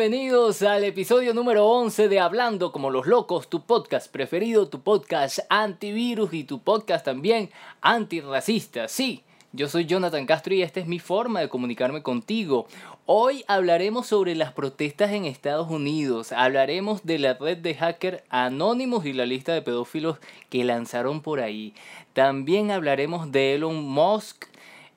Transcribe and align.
Bienvenidos 0.00 0.62
al 0.62 0.84
episodio 0.84 1.34
número 1.34 1.66
11 1.66 2.08
de 2.08 2.20
Hablando 2.20 2.72
como 2.72 2.88
los 2.88 3.06
locos, 3.06 3.50
tu 3.50 3.66
podcast 3.66 4.10
preferido, 4.10 4.66
tu 4.66 4.80
podcast 4.80 5.40
antivirus 5.50 6.32
y 6.32 6.44
tu 6.44 6.62
podcast 6.62 7.04
también 7.04 7.50
antirracista. 7.82 8.88
Sí, 8.88 9.24
yo 9.52 9.68
soy 9.68 9.84
Jonathan 9.84 10.24
Castro 10.24 10.54
y 10.54 10.62
esta 10.62 10.80
es 10.80 10.86
mi 10.86 11.00
forma 11.00 11.40
de 11.40 11.50
comunicarme 11.50 12.02
contigo. 12.02 12.66
Hoy 13.04 13.44
hablaremos 13.46 14.06
sobre 14.06 14.34
las 14.34 14.54
protestas 14.54 15.10
en 15.10 15.26
Estados 15.26 15.70
Unidos, 15.70 16.32
hablaremos 16.32 17.04
de 17.04 17.18
la 17.18 17.34
red 17.34 17.58
de 17.58 17.74
hacker 17.74 18.24
anónimos 18.30 19.04
y 19.04 19.12
la 19.12 19.26
lista 19.26 19.52
de 19.52 19.60
pedófilos 19.60 20.16
que 20.48 20.64
lanzaron 20.64 21.20
por 21.20 21.40
ahí. 21.40 21.74
También 22.14 22.70
hablaremos 22.70 23.32
de 23.32 23.56
Elon 23.56 23.84
Musk 23.84 24.46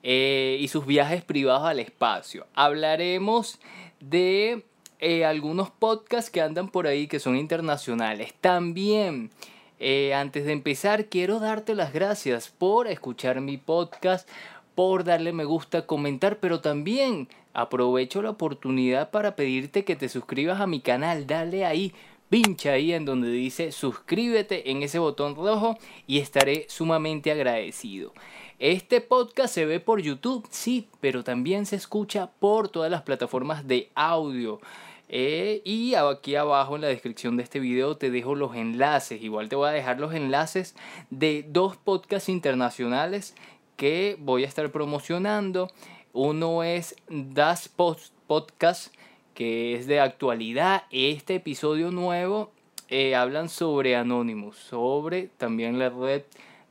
eh, 0.02 0.56
y 0.58 0.68
sus 0.68 0.86
viajes 0.86 1.22
privados 1.22 1.68
al 1.68 1.78
espacio. 1.78 2.46
Hablaremos 2.54 3.60
de 4.00 4.64
eh, 5.06 5.26
algunos 5.26 5.70
podcasts 5.70 6.30
que 6.30 6.40
andan 6.40 6.70
por 6.70 6.86
ahí 6.86 7.08
que 7.08 7.20
son 7.20 7.36
internacionales. 7.36 8.32
También, 8.40 9.30
eh, 9.78 10.14
antes 10.14 10.46
de 10.46 10.52
empezar, 10.52 11.10
quiero 11.10 11.40
darte 11.40 11.74
las 11.74 11.92
gracias 11.92 12.48
por 12.48 12.86
escuchar 12.86 13.42
mi 13.42 13.58
podcast, 13.58 14.26
por 14.74 15.04
darle 15.04 15.34
me 15.34 15.44
gusta, 15.44 15.84
comentar, 15.84 16.38
pero 16.38 16.62
también 16.62 17.28
aprovecho 17.52 18.22
la 18.22 18.30
oportunidad 18.30 19.10
para 19.10 19.36
pedirte 19.36 19.84
que 19.84 19.94
te 19.94 20.08
suscribas 20.08 20.62
a 20.62 20.66
mi 20.66 20.80
canal. 20.80 21.26
Dale 21.26 21.66
ahí 21.66 21.92
pincha 22.30 22.72
ahí 22.72 22.94
en 22.94 23.04
donde 23.04 23.30
dice 23.30 23.72
suscríbete 23.72 24.70
en 24.70 24.82
ese 24.82 24.98
botón 24.98 25.36
rojo 25.36 25.76
y 26.06 26.20
estaré 26.20 26.64
sumamente 26.70 27.30
agradecido. 27.30 28.14
Este 28.58 29.02
podcast 29.02 29.52
se 29.52 29.66
ve 29.66 29.80
por 29.80 30.00
YouTube, 30.00 30.48
sí, 30.48 30.88
pero 31.00 31.22
también 31.24 31.66
se 31.66 31.76
escucha 31.76 32.30
por 32.38 32.70
todas 32.70 32.90
las 32.90 33.02
plataformas 33.02 33.68
de 33.68 33.90
audio. 33.94 34.60
Eh, 35.08 35.60
y 35.64 35.94
aquí 35.94 36.34
abajo 36.34 36.76
en 36.76 36.82
la 36.82 36.88
descripción 36.88 37.36
de 37.36 37.42
este 37.42 37.60
video 37.60 37.96
te 37.96 38.10
dejo 38.10 38.34
los 38.34 38.54
enlaces. 38.54 39.22
Igual 39.22 39.48
te 39.48 39.56
voy 39.56 39.68
a 39.68 39.72
dejar 39.72 40.00
los 40.00 40.14
enlaces 40.14 40.74
de 41.10 41.44
dos 41.48 41.76
podcasts 41.76 42.28
internacionales 42.28 43.34
que 43.76 44.16
voy 44.18 44.44
a 44.44 44.48
estar 44.48 44.70
promocionando. 44.70 45.70
Uno 46.12 46.62
es 46.62 46.96
Das 47.08 47.68
Podcast, 47.68 48.94
que 49.34 49.74
es 49.74 49.86
de 49.86 50.00
actualidad. 50.00 50.84
Este 50.90 51.34
episodio 51.36 51.90
nuevo 51.90 52.50
eh, 52.88 53.14
hablan 53.14 53.48
sobre 53.48 53.96
Anonymous, 53.96 54.56
sobre 54.56 55.28
también 55.38 55.78
la 55.78 55.90
red 55.90 56.22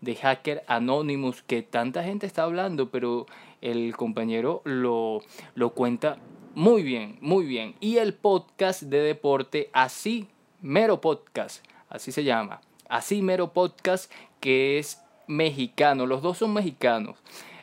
de 0.02 0.16
hacker 0.16 0.64
Anonymous 0.68 1.44
que 1.44 1.62
tanta 1.62 2.04
gente 2.04 2.26
está 2.26 2.44
hablando, 2.44 2.90
pero 2.90 3.26
el 3.62 3.96
compañero 3.96 4.62
lo, 4.66 5.22
lo 5.56 5.70
cuenta 5.72 6.18
muy 6.54 6.84
bien, 6.84 7.18
muy 7.22 7.46
bien. 7.46 7.76
Y 7.80 7.98
el 7.98 8.14
podcast 8.14 8.84
de 8.84 9.00
deporte, 9.00 9.70
así, 9.74 10.28
mero 10.62 11.02
podcast, 11.02 11.66
así 11.90 12.12
se 12.12 12.24
llama, 12.24 12.62
así 12.90 13.22
mero 13.22 13.54
podcast, 13.54 14.12
que 14.40 14.80
es 14.80 15.02
mexicano, 15.28 16.06
los 16.06 16.22
dos 16.22 16.38
son 16.38 16.54
mexicanos. 16.54 17.18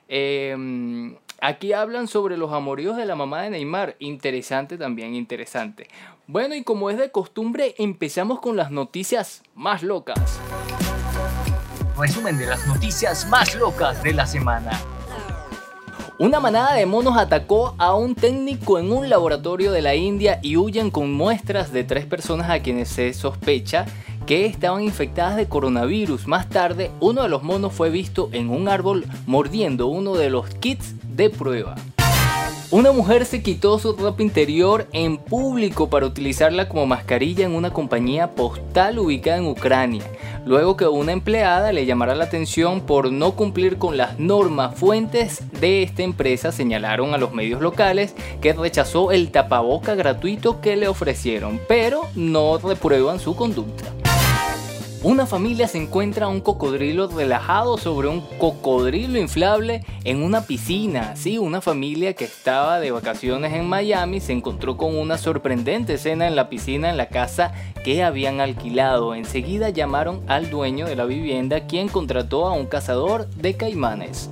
Em, 0.08 1.16
aquí 1.40 1.72
hablan 1.72 2.08
sobre 2.08 2.36
los 2.36 2.52
amoríos 2.52 2.96
de 2.96 3.06
la 3.06 3.14
mamá 3.14 3.42
de 3.42 3.50
Neymar, 3.50 3.96
interesante 3.98 4.76
también, 4.76 5.14
interesante. 5.14 5.88
Bueno, 6.26 6.54
y 6.54 6.64
como 6.64 6.90
es 6.90 6.98
de 6.98 7.10
costumbre, 7.10 7.74
empezamos 7.78 8.40
con 8.40 8.56
las 8.56 8.70
noticias 8.70 9.42
más 9.54 9.82
locas 9.82 10.40
resumen 12.00 12.38
de 12.38 12.46
las 12.46 12.66
noticias 12.66 13.28
más 13.28 13.54
locas 13.54 14.02
de 14.02 14.14
la 14.14 14.26
semana. 14.26 14.70
Una 16.20 16.38
manada 16.38 16.74
de 16.74 16.84
monos 16.84 17.16
atacó 17.16 17.74
a 17.78 17.94
un 17.94 18.14
técnico 18.14 18.78
en 18.78 18.92
un 18.92 19.08
laboratorio 19.08 19.72
de 19.72 19.80
la 19.80 19.94
India 19.94 20.38
y 20.42 20.58
huyen 20.58 20.90
con 20.90 21.10
muestras 21.14 21.72
de 21.72 21.82
tres 21.82 22.04
personas 22.04 22.50
a 22.50 22.60
quienes 22.60 22.90
se 22.90 23.14
sospecha 23.14 23.86
que 24.26 24.44
estaban 24.44 24.82
infectadas 24.82 25.36
de 25.36 25.48
coronavirus. 25.48 26.26
Más 26.26 26.50
tarde, 26.50 26.90
uno 27.00 27.22
de 27.22 27.30
los 27.30 27.42
monos 27.42 27.72
fue 27.72 27.88
visto 27.88 28.28
en 28.32 28.50
un 28.50 28.68
árbol 28.68 29.06
mordiendo 29.24 29.86
uno 29.86 30.14
de 30.14 30.28
los 30.28 30.50
kits 30.56 30.94
de 31.16 31.30
prueba. 31.30 31.76
Una 32.70 32.92
mujer 32.92 33.26
se 33.26 33.42
quitó 33.42 33.78
su 33.78 33.94
ropa 33.94 34.22
interior 34.22 34.86
en 34.92 35.16
público 35.16 35.90
para 35.90 36.06
utilizarla 36.06 36.68
como 36.68 36.86
mascarilla 36.86 37.44
en 37.44 37.54
una 37.54 37.72
compañía 37.72 38.34
postal 38.34 38.98
ubicada 38.98 39.38
en 39.38 39.48
Ucrania 39.48 40.04
luego 40.44 40.76
que 40.76 40.86
una 40.86 41.12
empleada 41.12 41.72
le 41.72 41.86
llamara 41.86 42.14
la 42.14 42.24
atención 42.24 42.80
por 42.80 43.12
no 43.12 43.32
cumplir 43.36 43.78
con 43.78 43.96
las 43.96 44.18
normas. 44.18 44.74
Fuentes 44.74 45.42
de 45.60 45.82
esta 45.82 46.02
empresa 46.02 46.52
señalaron 46.52 47.14
a 47.14 47.18
los 47.18 47.32
medios 47.32 47.60
locales 47.60 48.14
que 48.40 48.52
rechazó 48.52 49.12
el 49.12 49.30
tapaboca 49.30 49.94
gratuito 49.94 50.60
que 50.60 50.76
le 50.76 50.88
ofrecieron, 50.88 51.60
pero 51.68 52.02
no 52.14 52.58
reprueban 52.58 53.20
su 53.20 53.36
conducta. 53.36 53.84
Una 55.02 55.24
familia 55.24 55.66
se 55.66 55.78
encuentra 55.78 56.28
un 56.28 56.42
cocodrilo 56.42 57.06
relajado 57.08 57.78
sobre 57.78 58.08
un 58.08 58.20
cocodrilo 58.36 59.18
inflable 59.18 59.82
en 60.04 60.22
una 60.22 60.42
piscina. 60.42 61.16
Sí, 61.16 61.38
una 61.38 61.62
familia 61.62 62.12
que 62.12 62.26
estaba 62.26 62.80
de 62.80 62.90
vacaciones 62.90 63.54
en 63.54 63.66
Miami 63.66 64.20
se 64.20 64.34
encontró 64.34 64.76
con 64.76 64.98
una 64.98 65.16
sorprendente 65.16 65.94
escena 65.94 66.28
en 66.28 66.36
la 66.36 66.50
piscina 66.50 66.90
en 66.90 66.98
la 66.98 67.08
casa 67.08 67.54
que 67.82 68.02
habían 68.02 68.42
alquilado. 68.42 69.14
Enseguida 69.14 69.70
llamaron 69.70 70.20
al 70.28 70.50
dueño 70.50 70.84
de 70.84 70.96
la 70.96 71.06
vivienda 71.06 71.66
quien 71.66 71.88
contrató 71.88 72.46
a 72.46 72.52
un 72.52 72.66
cazador 72.66 73.26
de 73.30 73.56
caimanes 73.56 74.28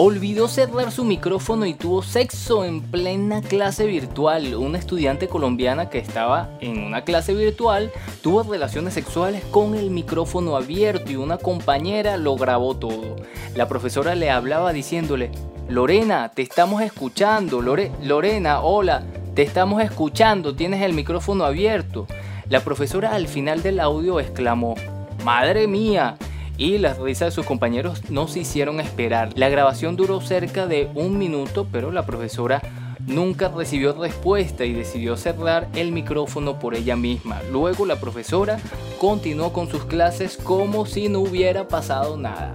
olvidó 0.00 0.46
cerrar 0.46 0.92
su 0.92 1.04
micrófono 1.04 1.66
y 1.66 1.74
tuvo 1.74 2.02
sexo 2.02 2.64
en 2.64 2.82
plena 2.82 3.42
clase 3.42 3.84
virtual. 3.84 4.54
Una 4.54 4.78
estudiante 4.78 5.26
colombiana 5.26 5.90
que 5.90 5.98
estaba 5.98 6.50
en 6.60 6.84
una 6.84 7.02
clase 7.02 7.34
virtual 7.34 7.90
tuvo 8.22 8.44
relaciones 8.44 8.94
sexuales 8.94 9.44
con 9.46 9.74
el 9.74 9.90
micrófono 9.90 10.54
abierto 10.54 11.10
y 11.10 11.16
una 11.16 11.36
compañera 11.36 12.16
lo 12.16 12.36
grabó 12.36 12.76
todo. 12.76 13.16
La 13.56 13.66
profesora 13.66 14.14
le 14.14 14.30
hablaba 14.30 14.72
diciéndole, 14.72 15.32
Lorena, 15.68 16.30
te 16.32 16.42
estamos 16.42 16.80
escuchando. 16.82 17.60
Lorena, 17.60 18.60
hola, 18.60 19.02
te 19.34 19.42
estamos 19.42 19.82
escuchando, 19.82 20.54
tienes 20.54 20.80
el 20.82 20.92
micrófono 20.92 21.42
abierto. 21.42 22.06
La 22.48 22.60
profesora 22.60 23.16
al 23.16 23.26
final 23.26 23.62
del 23.62 23.80
audio 23.80 24.20
exclamó, 24.20 24.76
Madre 25.24 25.66
mía, 25.66 26.16
y 26.58 26.76
las 26.78 26.98
risas 26.98 27.28
de 27.28 27.30
sus 27.30 27.46
compañeros 27.46 28.10
no 28.10 28.28
se 28.28 28.40
hicieron 28.40 28.80
esperar. 28.80 29.30
La 29.36 29.48
grabación 29.48 29.96
duró 29.96 30.20
cerca 30.20 30.66
de 30.66 30.90
un 30.94 31.16
minuto, 31.16 31.66
pero 31.70 31.92
la 31.92 32.04
profesora 32.04 32.60
nunca 33.06 33.48
recibió 33.48 33.94
respuesta 33.94 34.64
y 34.64 34.72
decidió 34.74 35.16
cerrar 35.16 35.68
el 35.74 35.92
micrófono 35.92 36.58
por 36.58 36.74
ella 36.74 36.96
misma. 36.96 37.40
Luego 37.50 37.86
la 37.86 37.96
profesora 37.96 38.58
continuó 38.98 39.52
con 39.52 39.70
sus 39.70 39.84
clases 39.84 40.36
como 40.36 40.84
si 40.84 41.08
no 41.08 41.20
hubiera 41.20 41.68
pasado 41.68 42.16
nada. 42.16 42.52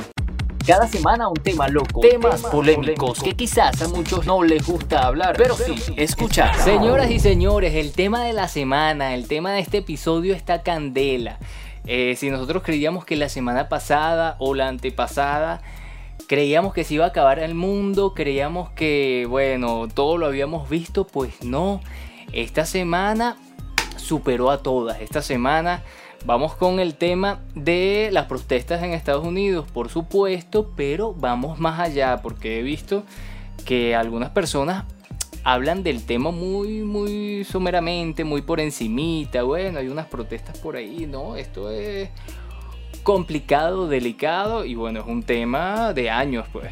Cada 0.65 0.87
semana 0.87 1.27
un 1.27 1.35
tema 1.35 1.67
loco, 1.67 1.99
temas 1.99 2.41
polémicos 2.43 3.21
que 3.21 3.33
quizás 3.33 3.81
a 3.81 3.89
muchos 3.89 4.25
no 4.25 4.43
les 4.43 4.65
gusta 4.65 5.05
hablar, 5.05 5.35
pero 5.37 5.57
sí 5.57 5.75
escuchar. 5.97 6.55
Señoras 6.55 7.11
y 7.11 7.19
señores, 7.19 7.73
el 7.73 7.91
tema 7.91 8.23
de 8.23 8.31
la 8.31 8.47
semana, 8.47 9.13
el 9.13 9.27
tema 9.27 9.51
de 9.51 9.59
este 9.59 9.79
episodio 9.79 10.33
está 10.33 10.61
candela. 10.63 11.37
Eh, 11.85 12.15
si 12.17 12.29
nosotros 12.29 12.63
creíamos 12.63 13.05
que 13.05 13.15
la 13.15 13.29
semana 13.29 13.69
pasada 13.69 14.35
o 14.39 14.55
la 14.55 14.67
antepasada 14.67 15.61
creíamos 16.27 16.73
que 16.73 16.83
se 16.83 16.95
iba 16.95 17.05
a 17.05 17.09
acabar 17.09 17.39
el 17.39 17.55
mundo, 17.55 18.13
creíamos 18.13 18.71
que, 18.71 19.25
bueno, 19.29 19.87
todo 19.93 20.17
lo 20.17 20.25
habíamos 20.25 20.69
visto, 20.69 21.05
pues 21.05 21.43
no. 21.43 21.81
Esta 22.31 22.65
semana 22.65 23.37
superó 23.97 24.49
a 24.49 24.63
todas. 24.63 25.01
Esta 25.01 25.21
semana 25.21 25.83
vamos 26.25 26.55
con 26.55 26.79
el 26.79 26.95
tema 26.95 27.41
de 27.55 28.09
las 28.11 28.25
protestas 28.25 28.81
en 28.83 28.93
Estados 28.93 29.25
Unidos, 29.25 29.65
por 29.71 29.89
supuesto, 29.89 30.71
pero 30.75 31.13
vamos 31.13 31.59
más 31.59 31.79
allá 31.79 32.21
porque 32.21 32.59
he 32.59 32.63
visto 32.63 33.03
que 33.65 33.95
algunas 33.95 34.31
personas 34.31 34.85
hablan 35.43 35.83
del 35.83 36.05
tema 36.05 36.31
muy, 36.31 36.83
muy 36.83 37.43
someramente, 37.43 38.23
muy 38.23 38.41
por 38.41 38.59
encimita. 38.59 39.43
Bueno, 39.43 39.79
hay 39.79 39.87
unas 39.87 40.07
protestas 40.07 40.57
por 40.57 40.75
ahí, 40.75 41.05
¿no? 41.05 41.35
Esto 41.35 41.69
es 41.69 42.09
complicado, 43.03 43.87
delicado 43.87 44.65
y 44.65 44.75
bueno, 44.75 45.01
es 45.01 45.05
un 45.05 45.23
tema 45.23 45.93
de 45.93 46.09
años, 46.09 46.47
pues. 46.51 46.71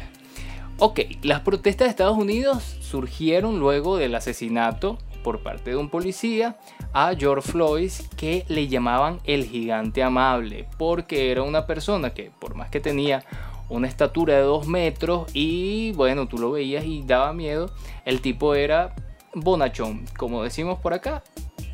Ok, 0.78 1.00
las 1.22 1.40
protestas 1.40 1.86
de 1.86 1.90
Estados 1.90 2.16
Unidos 2.16 2.62
surgieron 2.80 3.60
luego 3.60 3.98
del 3.98 4.14
asesinato 4.14 4.98
por 5.22 5.42
parte 5.42 5.70
de 5.70 5.76
un 5.76 5.88
policía 5.88 6.56
a 6.92 7.14
George 7.14 7.48
Floyd 7.52 7.92
que 8.16 8.44
le 8.48 8.66
llamaban 8.66 9.20
el 9.24 9.44
gigante 9.44 10.02
amable 10.02 10.66
porque 10.78 11.30
era 11.30 11.42
una 11.42 11.66
persona 11.66 12.10
que 12.10 12.32
por 12.36 12.54
más 12.54 12.70
que 12.70 12.80
tenía 12.80 13.24
una 13.68 13.88
estatura 13.88 14.34
de 14.34 14.42
2 14.42 14.66
metros 14.66 15.30
y 15.34 15.92
bueno, 15.92 16.26
tú 16.28 16.38
lo 16.38 16.50
veías 16.52 16.84
y 16.84 17.02
daba 17.02 17.32
miedo. 17.32 17.70
El 18.04 18.20
tipo 18.20 18.54
era 18.54 18.94
bonachón, 19.34 20.04
como 20.16 20.42
decimos 20.42 20.78
por 20.78 20.94
acá, 20.94 21.22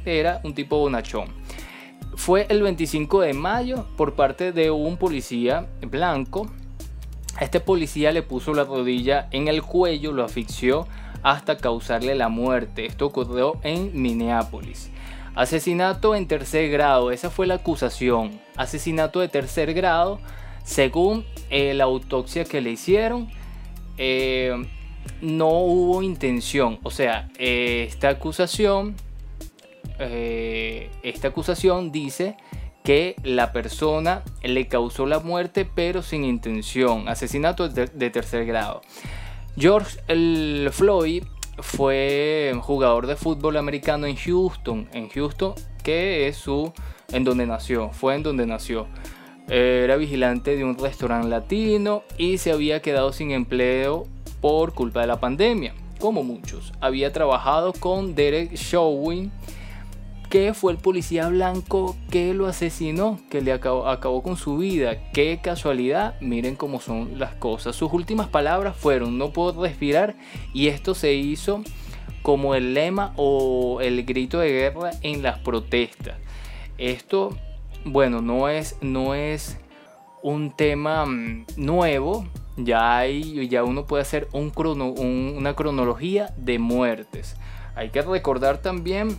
era 0.04 0.40
un 0.44 0.54
tipo 0.54 0.78
bonachón. 0.78 1.28
Fue 2.16 2.46
el 2.48 2.62
25 2.62 3.20
de 3.20 3.32
mayo 3.32 3.86
por 3.96 4.14
parte 4.14 4.52
de 4.52 4.70
un 4.70 4.96
policía 4.96 5.68
blanco. 5.82 6.50
este 7.40 7.60
policía 7.60 8.10
le 8.10 8.22
puso 8.22 8.52
la 8.54 8.64
rodilla 8.64 9.28
en 9.30 9.46
el 9.46 9.62
cuello, 9.62 10.12
lo 10.12 10.24
asfixió 10.24 10.88
hasta 11.22 11.56
causarle 11.56 12.14
la 12.14 12.28
muerte. 12.28 12.86
Esto 12.86 13.06
ocurrió 13.06 13.58
en 13.62 13.90
Minneapolis. 14.00 14.90
Asesinato 15.34 16.16
en 16.16 16.26
tercer 16.26 16.68
grado, 16.68 17.12
esa 17.12 17.30
fue 17.30 17.46
la 17.46 17.54
acusación. 17.54 18.40
Asesinato 18.56 19.20
de 19.20 19.28
tercer 19.28 19.72
grado, 19.72 20.18
según 20.64 21.24
eh, 21.50 21.74
la 21.74 21.84
autopsia 21.84 22.44
que 22.44 22.60
le 22.60 22.70
hicieron, 22.70 23.28
eh, 23.96 24.54
no 25.20 25.48
hubo 25.48 26.02
intención. 26.02 26.78
O 26.82 26.90
sea, 26.90 27.28
eh, 27.38 27.86
esta 27.88 28.08
acusación, 28.10 28.96
esta 29.98 31.28
acusación 31.28 31.90
dice 31.90 32.36
que 32.84 33.16
la 33.24 33.52
persona 33.52 34.22
le 34.42 34.68
causó 34.68 35.06
la 35.06 35.18
muerte 35.18 35.64
pero 35.64 36.02
sin 36.02 36.24
intención. 36.24 37.08
Asesinato 37.08 37.68
de, 37.68 38.10
tercer 38.10 38.46
grado. 38.46 38.80
George 39.56 39.98
Floyd 40.70 41.24
fue 41.60 42.52
jugador 42.62 43.06
de 43.06 43.16
fútbol 43.16 43.56
americano 43.56 44.06
en 44.06 44.16
Houston, 44.16 44.88
en 44.92 45.08
Houston, 45.08 45.54
que 45.82 46.28
es 46.28 46.36
su 46.36 46.72
en 47.12 47.24
donde 47.24 47.46
nació, 47.46 47.90
fue 47.90 48.14
en 48.14 48.22
donde 48.22 48.46
nació. 48.46 48.86
Era 49.48 49.96
vigilante 49.96 50.56
de 50.56 50.64
un 50.64 50.78
restaurante 50.78 51.28
latino 51.28 52.02
y 52.18 52.38
se 52.38 52.52
había 52.52 52.82
quedado 52.82 53.12
sin 53.12 53.30
empleo 53.30 54.06
por 54.40 54.74
culpa 54.74 55.00
de 55.00 55.06
la 55.06 55.20
pandemia, 55.20 55.74
como 55.98 56.22
muchos. 56.22 56.72
Había 56.80 57.12
trabajado 57.12 57.72
con 57.72 58.14
Derek 58.14 58.54
Chauvin 58.54 59.32
que 60.28 60.52
fue 60.52 60.72
el 60.72 60.78
policía 60.78 61.28
blanco 61.28 61.96
que 62.10 62.34
lo 62.34 62.46
asesinó, 62.46 63.18
que 63.30 63.40
le 63.40 63.52
acabó, 63.52 64.22
con 64.22 64.36
su 64.36 64.58
vida. 64.58 65.10
Qué 65.12 65.40
casualidad, 65.42 66.20
miren 66.20 66.54
cómo 66.54 66.80
son 66.80 67.18
las 67.18 67.34
cosas. 67.34 67.74
Sus 67.74 67.92
últimas 67.92 68.28
palabras 68.28 68.76
fueron, 68.76 69.16
no 69.16 69.32
puedo 69.32 69.62
respirar, 69.62 70.16
y 70.52 70.68
esto 70.68 70.94
se 70.94 71.14
hizo 71.14 71.62
como 72.22 72.54
el 72.54 72.74
lema 72.74 73.14
o 73.16 73.80
el 73.80 74.04
grito 74.04 74.40
de 74.40 74.50
guerra 74.50 74.90
en 75.02 75.22
las 75.22 75.38
protestas. 75.38 76.16
Esto, 76.76 77.36
bueno, 77.84 78.20
no 78.20 78.48
es, 78.48 78.76
no 78.80 79.14
es 79.14 79.58
un 80.22 80.50
tema 80.50 81.06
mm, 81.06 81.46
nuevo, 81.56 82.26
ya, 82.56 82.98
hay, 82.98 83.48
ya 83.48 83.64
uno 83.64 83.86
puede 83.86 84.02
hacer 84.02 84.28
un 84.32 84.52
una 84.56 85.54
cronología 85.54 86.34
de 86.36 86.58
muertes. 86.58 87.36
Hay 87.74 87.90
que 87.90 88.02
recordar 88.02 88.58
también 88.58 89.16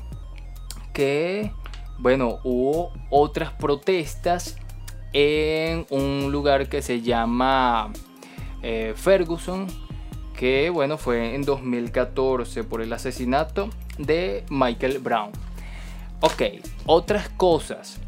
que, 0.93 1.51
bueno, 1.97 2.39
hubo 2.43 2.91
otras 3.09 3.53
protestas 3.53 4.57
en 5.13 5.85
un 5.89 6.31
lugar 6.31 6.67
que 6.67 6.81
se 6.81 7.01
llama 7.01 7.91
eh, 8.61 8.93
Ferguson, 8.95 9.67
que 10.35 10.69
bueno, 10.69 10.97
fue 10.97 11.35
en 11.35 11.43
2014 11.43 12.63
por 12.63 12.81
el 12.81 12.91
asesinato 12.91 13.69
de 13.97 14.43
Michael 14.49 14.99
Brown. 14.99 15.31
Ok, 16.21 16.43
otras 16.85 17.29
cosas. 17.29 18.01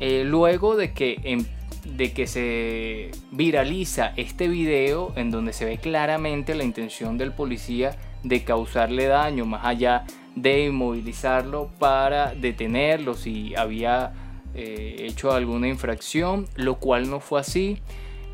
Eh, 0.00 0.24
luego 0.24 0.76
de 0.76 0.92
que, 0.92 1.44
de 1.84 2.12
que 2.12 2.26
se 2.26 3.10
viraliza 3.30 4.12
este 4.16 4.48
video 4.48 5.12
en 5.16 5.30
donde 5.30 5.52
se 5.52 5.64
ve 5.64 5.78
claramente 5.78 6.54
la 6.54 6.64
intención 6.64 7.16
del 7.18 7.32
policía 7.32 7.96
de 8.22 8.44
causarle 8.44 9.06
daño 9.06 9.46
más 9.46 9.64
allá 9.64 10.04
de 10.34 10.66
inmovilizarlo 10.66 11.70
para 11.78 12.34
detenerlo 12.34 13.14
si 13.14 13.54
había 13.54 14.12
eh, 14.54 14.96
hecho 15.00 15.32
alguna 15.32 15.68
infracción, 15.68 16.46
lo 16.56 16.76
cual 16.76 17.10
no 17.10 17.20
fue 17.20 17.40
así. 17.40 17.78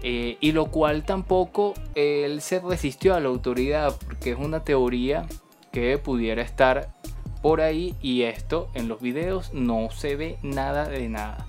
Eh, 0.05 0.37
y 0.41 0.51
lo 0.51 0.67
cual 0.67 1.05
tampoco 1.05 1.75
él 1.95 2.41
se 2.41 2.59
resistió 2.59 3.15
a 3.15 3.21
la 3.21 3.29
autoridad 3.29 3.95
porque 4.05 4.33
es 4.33 4.37
una 4.37 4.65
teoría 4.65 5.27
que 5.71 5.97
pudiera 5.97 6.43
estar 6.43 6.93
por 7.41 7.61
ahí 7.61 7.95
y 8.01 8.23
esto 8.23 8.69
en 8.75 8.89
los 8.89 9.01
videos 9.01 9.53
no 9.53 9.91
se 9.91 10.17
ve 10.17 10.39
nada 10.43 10.89
de 10.89 11.09
nada. 11.09 11.47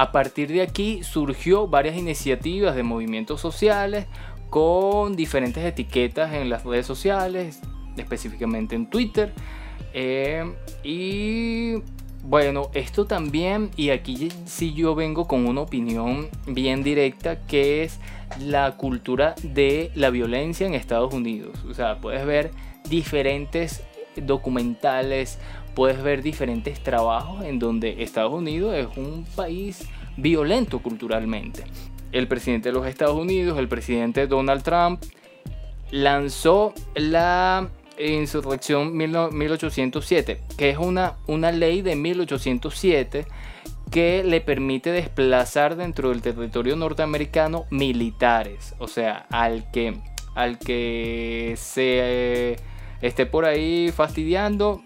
A 0.00 0.12
partir 0.12 0.48
de 0.48 0.62
aquí 0.62 1.02
surgió 1.02 1.68
varias 1.68 1.94
iniciativas 1.94 2.74
de 2.74 2.82
movimientos 2.82 3.38
sociales 3.38 4.06
con 4.48 5.14
diferentes 5.14 5.62
etiquetas 5.62 6.32
en 6.32 6.48
las 6.48 6.64
redes 6.64 6.86
sociales, 6.86 7.60
específicamente 7.98 8.74
en 8.74 8.88
Twitter, 8.88 9.34
eh, 9.92 10.54
y 10.82 11.82
bueno, 12.22 12.70
esto 12.72 13.04
también, 13.04 13.70
y 13.76 13.90
aquí 13.90 14.30
sí 14.46 14.72
yo 14.72 14.94
vengo 14.94 15.28
con 15.28 15.46
una 15.46 15.60
opinión 15.60 16.30
bien 16.46 16.82
directa, 16.82 17.46
que 17.46 17.82
es 17.82 18.00
la 18.38 18.78
cultura 18.78 19.34
de 19.42 19.90
la 19.94 20.08
violencia 20.08 20.66
en 20.66 20.72
Estados 20.72 21.12
Unidos. 21.12 21.62
O 21.68 21.74
sea, 21.74 22.00
puedes 22.00 22.24
ver 22.24 22.52
diferentes 22.88 23.82
documentales, 24.16 25.38
puedes 25.74 26.02
ver 26.02 26.22
diferentes 26.22 26.82
trabajos 26.82 27.44
en 27.44 27.58
donde 27.58 28.02
Estados 28.02 28.32
Unidos 28.32 28.74
es 28.74 28.88
un 28.96 29.24
país 29.36 29.88
violento 30.16 30.80
culturalmente. 30.80 31.64
El 32.12 32.28
presidente 32.28 32.70
de 32.70 32.74
los 32.74 32.86
Estados 32.86 33.16
Unidos, 33.16 33.58
el 33.58 33.68
presidente 33.68 34.26
Donald 34.26 34.62
Trump, 34.62 35.02
lanzó 35.90 36.74
la 36.94 37.68
Insurrección 37.98 38.96
1807, 38.96 40.40
que 40.56 40.70
es 40.70 40.78
una, 40.78 41.16
una 41.26 41.52
ley 41.52 41.82
de 41.82 41.96
1807 41.96 43.26
que 43.90 44.22
le 44.24 44.40
permite 44.40 44.92
desplazar 44.92 45.76
dentro 45.76 46.10
del 46.10 46.22
territorio 46.22 46.76
norteamericano 46.76 47.66
militares. 47.70 48.74
O 48.78 48.88
sea, 48.88 49.26
al 49.30 49.70
que, 49.70 49.98
al 50.34 50.58
que 50.58 51.54
se 51.56 52.56
esté 53.02 53.26
por 53.26 53.44
ahí 53.44 53.92
fastidiando 53.94 54.82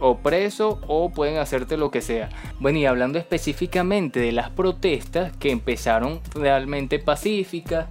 o 0.00 0.18
preso 0.18 0.80
o 0.86 1.10
pueden 1.10 1.38
hacerte 1.38 1.76
lo 1.76 1.90
que 1.90 2.00
sea. 2.00 2.28
Bueno, 2.60 2.78
y 2.78 2.86
hablando 2.86 3.18
específicamente 3.18 4.20
de 4.20 4.32
las 4.32 4.50
protestas 4.50 5.36
que 5.36 5.50
empezaron 5.50 6.20
realmente 6.34 6.98
pacíficas, 6.98 7.86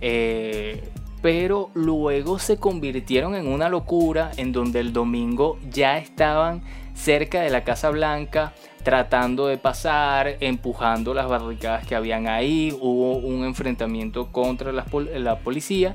eh, 0.00 0.88
pero 1.22 1.70
luego 1.74 2.38
se 2.38 2.56
convirtieron 2.56 3.34
en 3.34 3.46
una 3.46 3.68
locura 3.68 4.30
en 4.36 4.52
donde 4.52 4.80
el 4.80 4.92
domingo 4.92 5.58
ya 5.70 5.98
estaban 5.98 6.62
cerca 6.94 7.40
de 7.40 7.50
la 7.50 7.64
Casa 7.64 7.90
Blanca 7.90 8.52
tratando 8.82 9.46
de 9.46 9.58
pasar, 9.58 10.36
empujando 10.40 11.12
las 11.14 11.28
barricadas 11.28 11.86
que 11.86 11.94
habían 11.94 12.28
ahí, 12.28 12.74
hubo 12.80 13.18
un 13.18 13.44
enfrentamiento 13.44 14.32
contra 14.32 14.72
la, 14.72 15.36
policía, 15.36 15.94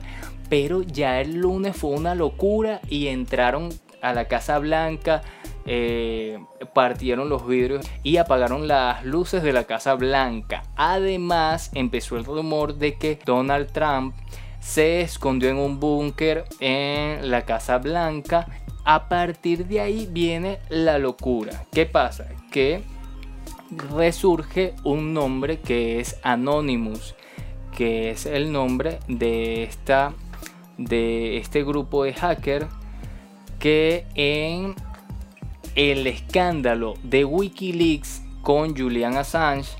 pero 0.50 0.84
ya 0.84 1.20
el 1.20 1.38
lunes 1.38 1.76
fue 1.76 1.92
una 1.92 2.14
locura 2.14 2.82
y 2.88 3.08
entraron 3.08 3.70
a 4.02 4.14
la 4.14 4.26
Casa 4.26 4.60
Blanca, 4.60 5.24
eh, 5.66 6.40
partieron 6.74 7.30
los 7.30 7.48
vidrios 7.48 7.86
y 8.04 8.18
apagaron 8.18 8.68
las 8.68 9.04
luces 9.04 9.42
de 9.42 9.54
la 9.54 9.64
Casa 9.64 9.96
Blanca. 9.96 10.64
Además, 10.76 11.72
empezó 11.74 12.18
el 12.18 12.26
rumor 12.26 12.76
de 12.76 12.96
que 12.96 13.20
Donald 13.26 13.72
Trump 13.72 14.16
se 14.60 15.02
escondió 15.02 15.50
en 15.50 15.58
un 15.58 15.80
búnker 15.80 16.46
en 16.60 17.30
la 17.32 17.46
Casa 17.46 17.78
Blanca. 17.80 18.48
A 18.84 19.10
partir 19.10 19.66
de 19.66 19.82
ahí 19.82 20.08
viene 20.12 20.60
la 20.70 21.00
locura. 21.00 21.66
¿Qué 21.72 21.88
pasa? 21.88 22.28
Que 22.52 22.84
resurge 23.90 24.76
un 24.84 25.14
nombre 25.14 25.60
que 25.60 26.00
es 26.00 26.20
Anonymous, 26.22 27.16
que 27.76 28.12
es 28.12 28.28
el 28.28 28.52
nombre 28.52 29.00
de, 29.08 29.64
esta, 29.64 30.14
de 30.78 31.38
este 31.38 31.64
grupo 31.64 32.04
de 32.04 32.14
hacker 32.14 32.68
que 33.60 34.06
en 34.14 34.76
el 35.76 36.08
escándalo 36.08 36.96
de 37.04 37.26
Wikileaks 37.26 38.22
con 38.42 38.76
Julian 38.76 39.18
Assange, 39.18 39.72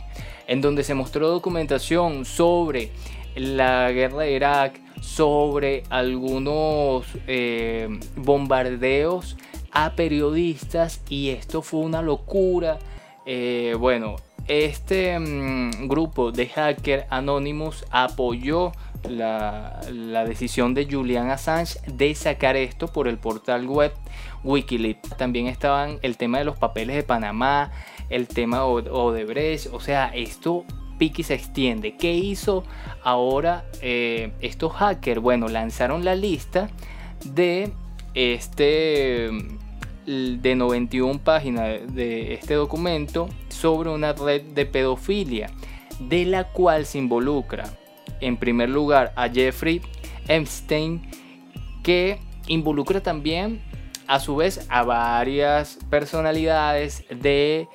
en 0.48 0.62
donde 0.62 0.84
se 0.84 0.94
mostró 0.94 1.30
documentación 1.30 2.26
sobre 2.26 2.92
la 3.36 3.92
guerra 3.92 4.24
de 4.24 4.32
Irak, 4.34 4.82
sobre 5.02 5.84
algunos 5.90 7.06
eh, 7.28 7.88
bombardeos 8.16 9.38
a 9.72 9.96
periodistas 9.96 11.02
y 11.10 11.30
esto 11.30 11.62
fue 11.62 11.82
una 11.82 12.02
locura. 12.02 12.80
Eh, 13.26 13.76
bueno, 13.78 14.16
este 14.48 15.18
mm, 15.20 15.88
grupo 15.88 16.32
de 16.32 16.48
hacker 16.48 17.08
Anonymous 17.10 17.86
apoyó 17.90 18.72
la, 19.10 19.82
la, 19.92 20.26
decisión 20.26 20.74
de 20.74 20.88
Julian 20.90 21.30
Assange 21.30 21.80
de 21.88 22.14
sacar 22.16 22.56
esto 22.56 22.88
por 22.88 23.08
el 23.08 23.18
portal 23.18 23.68
web 23.68 23.94
Wikileaks. 24.46 25.18
También 25.18 25.48
estaban 25.48 26.00
el 26.02 26.16
tema 26.16 26.38
de 26.38 26.46
los 26.46 26.58
papeles 26.58 26.96
de 26.96 27.04
Panamá, 27.04 27.72
el 28.10 28.28
tema 28.28 28.60
de 28.60 28.90
Odebrecht, 28.90 29.74
o 29.74 29.80
sea, 29.80 30.12
esto 30.14 30.64
Piki 30.98 31.24
se 31.24 31.34
extiende. 31.34 31.96
¿Qué 31.98 32.14
hizo 32.14 32.64
ahora 33.04 33.66
eh, 33.82 34.32
estos 34.40 34.72
hackers? 34.74 35.22
Bueno, 35.22 35.48
lanzaron 35.48 36.06
la 36.06 36.16
lista 36.16 36.70
de 37.26 37.72
este 38.14 39.30
de 40.06 40.56
91 40.56 41.20
páginas 41.24 41.94
de 41.96 42.36
este 42.36 42.54
documento 42.54 43.28
sobre 43.50 43.90
una 43.90 44.14
red 44.14 44.44
de 44.44 44.68
pedofilia 44.68 45.50
de 46.00 46.26
la 46.26 46.52
cual 46.52 46.86
se 46.86 47.00
involucra 47.00 47.64
en 48.22 48.38
primer 48.38 48.70
lugar 48.70 49.14
a 49.16 49.28
Jeffrey 49.30 49.82
Epstein 50.28 51.10
que 51.82 52.20
involucra 52.48 53.02
también 53.02 53.62
a 54.08 54.20
su 54.20 54.36
vez 54.36 54.66
a 54.70 54.84
varias 54.84 55.78
personalidades 55.90 57.06
de 57.10 57.68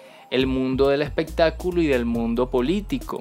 mundo 0.46 0.88
del 0.88 1.02
espectáculo 1.02 1.82
y 1.82 1.86
del 1.86 2.04
mundo 2.04 2.50
político. 2.50 3.20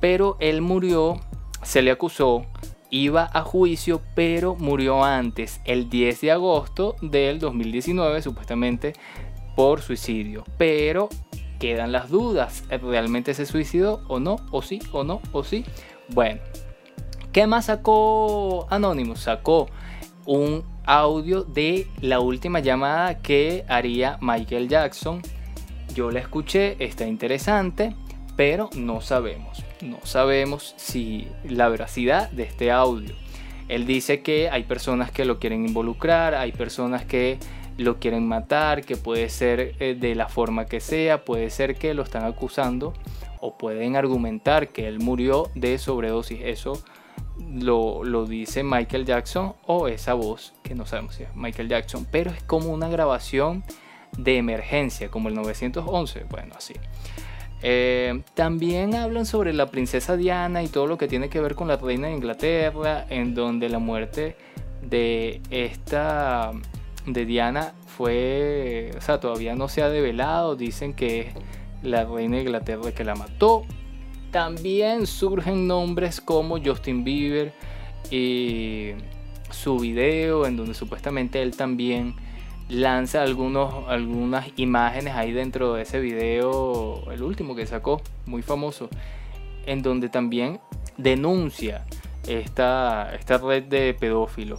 Pero 0.00 0.36
él 0.40 0.60
murió, 0.60 1.20
se 1.62 1.82
le 1.82 1.90
acusó, 1.90 2.46
iba 2.90 3.30
a 3.32 3.42
juicio, 3.42 4.02
pero 4.14 4.54
murió 4.54 5.02
antes, 5.02 5.60
el 5.64 5.88
10 5.88 6.20
de 6.20 6.32
agosto 6.32 6.96
del 7.00 7.38
2019, 7.38 8.22
supuestamente 8.22 8.92
por 9.56 9.80
suicidio. 9.80 10.44
Pero 10.58 11.08
quedan 11.58 11.92
las 11.92 12.10
dudas, 12.10 12.64
¿realmente 12.68 13.32
se 13.34 13.46
suicidó 13.46 14.02
o 14.08 14.20
no? 14.20 14.36
¿O 14.50 14.62
sí? 14.62 14.80
¿O 14.92 15.04
no? 15.04 15.20
¿O 15.32 15.44
sí? 15.44 15.64
Bueno, 16.10 16.42
¿qué 17.32 17.46
más 17.46 17.66
sacó 17.66 18.66
Anonymous? 18.70 19.20
Sacó 19.20 19.68
un 20.26 20.73
audio 20.84 21.44
de 21.44 21.86
la 22.00 22.20
última 22.20 22.60
llamada 22.60 23.18
que 23.18 23.64
haría 23.68 24.18
Michael 24.20 24.68
Jackson. 24.68 25.22
Yo 25.94 26.10
la 26.10 26.20
escuché, 26.20 26.76
está 26.84 27.06
interesante, 27.06 27.94
pero 28.36 28.70
no 28.74 29.00
sabemos. 29.00 29.64
No 29.80 29.98
sabemos 30.04 30.74
si 30.76 31.28
la 31.44 31.68
veracidad 31.68 32.30
de 32.30 32.44
este 32.44 32.70
audio. 32.70 33.14
Él 33.68 33.86
dice 33.86 34.22
que 34.22 34.50
hay 34.50 34.64
personas 34.64 35.10
que 35.10 35.24
lo 35.24 35.38
quieren 35.38 35.66
involucrar, 35.66 36.34
hay 36.34 36.52
personas 36.52 37.04
que 37.04 37.38
lo 37.78 37.98
quieren 37.98 38.26
matar, 38.28 38.84
que 38.84 38.96
puede 38.96 39.28
ser 39.30 39.74
eh, 39.80 39.96
de 39.98 40.14
la 40.14 40.28
forma 40.28 40.66
que 40.66 40.80
sea, 40.80 41.24
puede 41.24 41.50
ser 41.50 41.76
que 41.76 41.94
lo 41.94 42.02
están 42.02 42.24
acusando 42.24 42.92
o 43.40 43.56
pueden 43.56 43.96
argumentar 43.96 44.68
que 44.68 44.86
él 44.86 45.00
murió 45.00 45.50
de 45.54 45.78
sobredosis. 45.78 46.40
Eso 46.42 46.82
lo, 47.38 48.26
dice 48.26 48.62
Michael 48.62 49.04
Jackson 49.04 49.54
o 49.66 49.88
esa 49.88 50.14
voz, 50.14 50.54
que 50.62 50.74
no 50.74 50.86
sabemos 50.86 51.16
si 51.16 51.24
es 51.24 51.34
Michael 51.34 51.68
Jackson, 51.68 52.06
pero 52.10 52.30
es 52.30 52.42
como 52.42 52.72
una 52.72 52.88
grabación 52.88 53.64
de 54.16 54.36
emergencia, 54.36 55.10
como 55.10 55.28
el 55.28 55.34
911, 55.34 56.26
bueno, 56.30 56.54
así. 56.56 56.74
Eh, 57.62 58.22
también 58.34 58.94
hablan 58.94 59.26
sobre 59.26 59.52
la 59.52 59.66
princesa 59.66 60.16
Diana 60.16 60.62
y 60.62 60.68
todo 60.68 60.86
lo 60.86 60.98
que 60.98 61.08
tiene 61.08 61.28
que 61.28 61.40
ver 61.40 61.54
con 61.54 61.68
la 61.68 61.76
reina 61.76 62.08
de 62.08 62.14
Inglaterra, 62.14 63.06
en 63.08 63.34
donde 63.34 63.68
la 63.68 63.78
muerte 63.78 64.36
de 64.82 65.40
esta, 65.50 66.52
de 67.06 67.24
Diana 67.24 67.72
fue, 67.86 68.90
o 68.96 69.00
sea, 69.00 69.18
todavía 69.18 69.54
no 69.54 69.68
se 69.68 69.82
ha 69.82 69.88
develado, 69.88 70.56
dicen 70.56 70.94
que 70.94 71.20
es 71.20 71.34
la 71.82 72.04
reina 72.04 72.36
de 72.36 72.42
Inglaterra 72.42 72.92
que 72.92 73.04
la 73.04 73.14
mató, 73.14 73.64
también 74.34 75.06
surgen 75.06 75.68
nombres 75.68 76.20
como 76.20 76.58
Justin 76.60 77.04
Bieber 77.04 77.54
y 78.10 78.90
su 79.48 79.78
video 79.78 80.44
en 80.44 80.56
donde 80.56 80.74
supuestamente 80.74 81.40
él 81.40 81.56
también 81.56 82.16
lanza 82.68 83.22
algunos, 83.22 83.88
algunas 83.88 84.48
imágenes 84.56 85.14
ahí 85.14 85.30
dentro 85.30 85.74
de 85.74 85.82
ese 85.82 86.00
video, 86.00 87.08
el 87.12 87.22
último 87.22 87.54
que 87.54 87.64
sacó, 87.64 88.02
muy 88.26 88.42
famoso, 88.42 88.88
en 89.66 89.82
donde 89.82 90.08
también 90.08 90.58
denuncia 90.96 91.86
esta, 92.26 93.14
esta 93.14 93.38
red 93.38 93.62
de 93.62 93.94
pedófilos. 93.94 94.58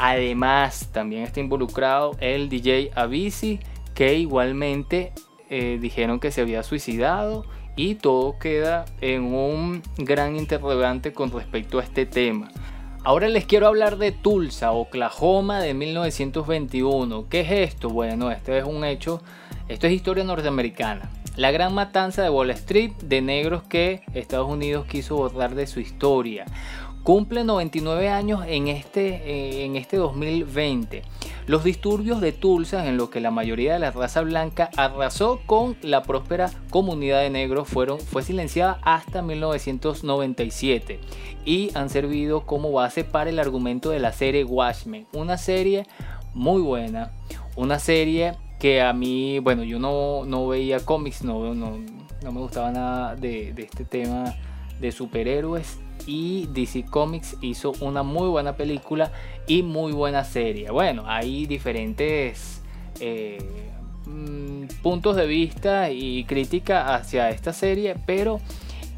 Además, 0.00 0.88
también 0.90 1.22
está 1.22 1.38
involucrado 1.38 2.16
el 2.18 2.48
DJ 2.48 2.90
Avicii, 2.96 3.60
que 3.94 4.14
igualmente 4.14 5.12
eh, 5.48 5.78
dijeron 5.80 6.18
que 6.18 6.32
se 6.32 6.40
había 6.40 6.64
suicidado 6.64 7.44
y 7.76 7.94
todo 7.94 8.38
queda 8.38 8.84
en 9.00 9.34
un 9.34 9.82
gran 9.96 10.36
interrogante 10.36 11.12
con 11.12 11.30
respecto 11.30 11.78
a 11.78 11.82
este 11.82 12.06
tema. 12.06 12.50
Ahora 13.04 13.28
les 13.28 13.46
quiero 13.46 13.66
hablar 13.66 13.98
de 13.98 14.12
Tulsa, 14.12 14.70
Oklahoma 14.72 15.60
de 15.60 15.74
1921. 15.74 17.28
¿Qué 17.28 17.40
es 17.40 17.72
esto? 17.72 17.88
Bueno, 17.88 18.30
este 18.30 18.58
es 18.58 18.64
un 18.64 18.84
hecho, 18.84 19.20
esto 19.66 19.88
es 19.88 19.92
historia 19.92 20.22
norteamericana. 20.22 21.10
La 21.34 21.50
gran 21.50 21.74
matanza 21.74 22.22
de 22.22 22.30
Wall 22.30 22.50
Street 22.50 22.92
de 23.02 23.22
negros 23.22 23.62
que 23.62 24.02
Estados 24.12 24.48
Unidos 24.48 24.86
quiso 24.86 25.16
borrar 25.16 25.54
de 25.54 25.66
su 25.66 25.80
historia. 25.80 26.44
Cumple 27.02 27.42
99 27.42 28.08
años 28.10 28.44
en 28.46 28.68
este, 28.68 29.08
eh, 29.08 29.64
en 29.64 29.74
este 29.74 29.96
2020. 29.96 31.02
Los 31.46 31.64
disturbios 31.64 32.20
de 32.20 32.30
Tulsa, 32.30 32.86
en 32.86 32.96
los 32.96 33.10
que 33.10 33.20
la 33.20 33.32
mayoría 33.32 33.72
de 33.72 33.80
la 33.80 33.90
raza 33.90 34.20
blanca 34.20 34.70
arrasó 34.76 35.40
con 35.44 35.76
la 35.82 36.04
próspera 36.04 36.48
comunidad 36.70 37.20
de 37.20 37.30
negros, 37.30 37.66
fueron, 37.66 37.98
fue 37.98 38.22
silenciada 38.22 38.78
hasta 38.82 39.20
1997 39.20 41.00
y 41.44 41.70
han 41.74 41.90
servido 41.90 42.46
como 42.46 42.70
base 42.70 43.02
para 43.02 43.30
el 43.30 43.40
argumento 43.40 43.90
de 43.90 43.98
la 43.98 44.12
serie 44.12 44.44
Watchmen, 44.44 45.08
una 45.12 45.38
serie 45.38 45.88
muy 46.34 46.62
buena, 46.62 47.10
una 47.56 47.80
serie 47.80 48.36
que 48.60 48.80
a 48.80 48.92
mí, 48.92 49.40
bueno, 49.40 49.64
yo 49.64 49.80
no, 49.80 50.24
no 50.24 50.46
veía 50.46 50.78
cómics, 50.78 51.24
no, 51.24 51.52
no, 51.52 51.78
no, 52.22 52.32
me 52.32 52.40
gustaba 52.40 52.70
nada 52.70 53.16
de, 53.16 53.52
de 53.52 53.64
este 53.64 53.84
tema 53.84 54.36
de 54.80 54.92
superhéroes 54.92 55.80
y 56.06 56.46
DC 56.52 56.84
Comics 56.86 57.36
hizo 57.40 57.72
una 57.80 58.02
muy 58.02 58.28
buena 58.28 58.56
película 58.56 59.12
y 59.46 59.62
muy 59.62 59.92
buena 59.92 60.24
serie. 60.24 60.70
Bueno, 60.70 61.04
hay 61.06 61.46
diferentes 61.46 62.62
eh, 63.00 63.38
mm, 64.06 64.66
puntos 64.82 65.16
de 65.16 65.26
vista 65.26 65.90
y 65.90 66.24
crítica 66.24 66.94
hacia 66.94 67.30
esta 67.30 67.52
serie, 67.52 67.96
pero 68.06 68.40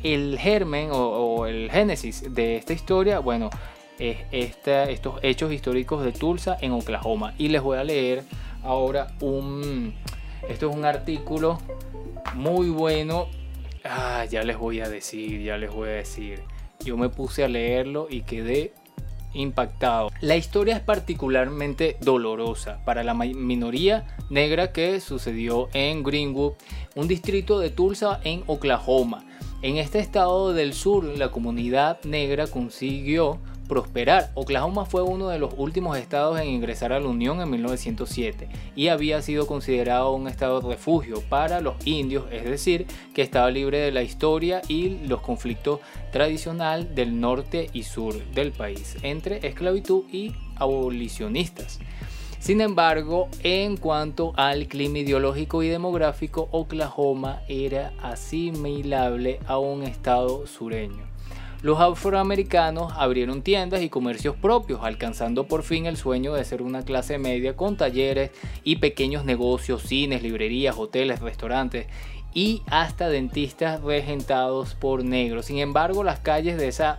el 0.03 0.39
germen 0.39 0.91
o, 0.93 1.47
el 1.47 1.71
génesis 1.71 2.35
de 2.35 2.57
esta 2.57 2.73
historia, 2.73 3.19
bueno, 3.21 3.51
es 3.99 4.19
estos 4.31 5.19
hechos 5.23 5.53
históricos 5.53 6.05
de 6.05 6.13
Tulsa 6.13 6.59
en 6.61 6.73
Oklahoma. 6.73 7.35
Y 7.39 7.49
les 7.49 7.63
voy 7.63 7.79
a 7.79 7.85
leer 7.85 8.25
ahora 8.63 9.09
un... 9.21 9.95
Esto 10.49 10.69
es 10.69 10.77
un 10.77 10.85
artículo 10.85 11.59
muy 12.35 12.69
bueno. 12.69 13.29
Ah, 13.83 14.27
ya 14.31 14.43
les 14.43 14.59
voy 14.59 14.81
a 14.81 14.89
decir, 14.89 15.43
ya 15.43 15.57
les 15.57 15.71
voy 15.73 15.89
a 15.89 15.93
decir. 15.93 16.43
Yo 16.85 16.97
me 16.97 17.09
puse 17.09 17.45
a 17.45 17.49
leerlo 17.49 18.07
y 18.11 18.23
quedé 18.23 18.73
impactado. 19.33 20.11
La 20.21 20.37
historia 20.37 20.77
es 20.77 20.83
particularmente 20.83 21.97
dolorosa 22.01 22.79
para 22.85 23.03
la 23.03 23.15
minoría 23.15 24.17
negra 24.31 24.73
que 24.73 25.01
sucedió 25.01 25.69
en 25.73 26.03
Greenwood, 26.03 26.53
un 26.95 27.09
distrito 27.09 27.59
de 27.59 27.71
Tulsa 27.71 28.21
en 28.25 28.45
Oklahoma. 28.47 29.25
En 29.63 29.79
este 29.79 29.99
estado 29.99 30.53
del 30.53 30.75
sur, 30.75 31.05
la 31.05 31.31
comunidad 31.31 31.99
negra 32.05 32.47
consiguió 32.47 33.41
prosperar. 33.69 34.31
Oklahoma 34.35 34.85
fue 34.85 35.03
uno 35.03 35.29
de 35.29 35.39
los 35.39 35.55
últimos 35.57 35.99
estados 35.99 36.41
en 36.41 36.49
ingresar 36.49 36.93
a 36.93 37.01
la 37.01 37.09
Unión 37.09 37.41
en 37.41 37.51
1907 37.51 38.49
y 38.77 38.89
había 38.89 39.23
sido 39.23 39.47
considerado 39.47 40.13
un 40.13 40.29
estado 40.29 40.61
de 40.61 40.69
refugio 40.69 41.23
para 41.29 41.61
los 41.61 41.75
indios, 41.87 42.25
es 42.31 42.45
decir, 42.45 42.87
que 43.15 43.23
estaba 43.23 43.51
libre 43.51 43.79
de 43.79 43.93
la 43.93 44.03
historia 44.03 44.63
y 44.69 44.99
los 45.07 45.21
conflictos 45.21 45.81
tradicional 46.13 46.95
del 46.95 47.21
norte 47.21 47.71
y 47.73 47.83
sur 47.83 48.15
del 48.33 48.53
país 48.53 48.97
entre 49.03 49.47
esclavitud 49.47 50.05
y 50.13 50.33
abolicionistas. 50.57 51.81
Sin 52.39 52.61
embargo, 52.61 53.29
en 53.43 53.79
cuanto 53.79 54.35
al 54.37 54.67
clima 54.69 54.99
ideológico 54.99 55.63
y 55.63 55.69
demográfico, 55.69 56.49
Oklahoma 56.53 57.41
era 57.49 57.95
asimilable 58.03 59.41
a 59.47 59.57
un 59.57 59.83
estado 59.83 60.47
sureño 60.47 61.14
los 61.65 61.81
afroamericanos 61.81 62.93
abrieron 62.95 63.41
tiendas 63.41 63.81
y 63.81 63.89
comercios 63.89 64.37
propios, 64.37 64.81
alcanzando 64.83 65.49
por 65.49 65.63
fin 65.63 65.87
el 65.87 65.97
sueño 65.97 66.35
de 66.35 66.45
ser 66.45 66.61
una 66.61 66.83
clase 66.83 67.17
media 67.17 67.57
con 67.57 67.79
talleres 67.79 68.33
y 68.65 68.77
pequeños 68.77 69.25
negocios, 69.25 69.83
cines, 69.85 70.23
librerías, 70.23 70.77
hoteles, 70.77 71.21
restaurantes 71.21 71.87
y 72.35 72.61
hasta 72.67 73.09
dentistas 73.09 73.81
regentados 73.81 74.75
por 74.75 75.05
negros. 75.05 75.47
Sin 75.47 75.57
embargo, 75.57 76.05
las 76.05 76.19
calles 76.19 76.59
de, 76.59 76.69
esa, 76.69 76.99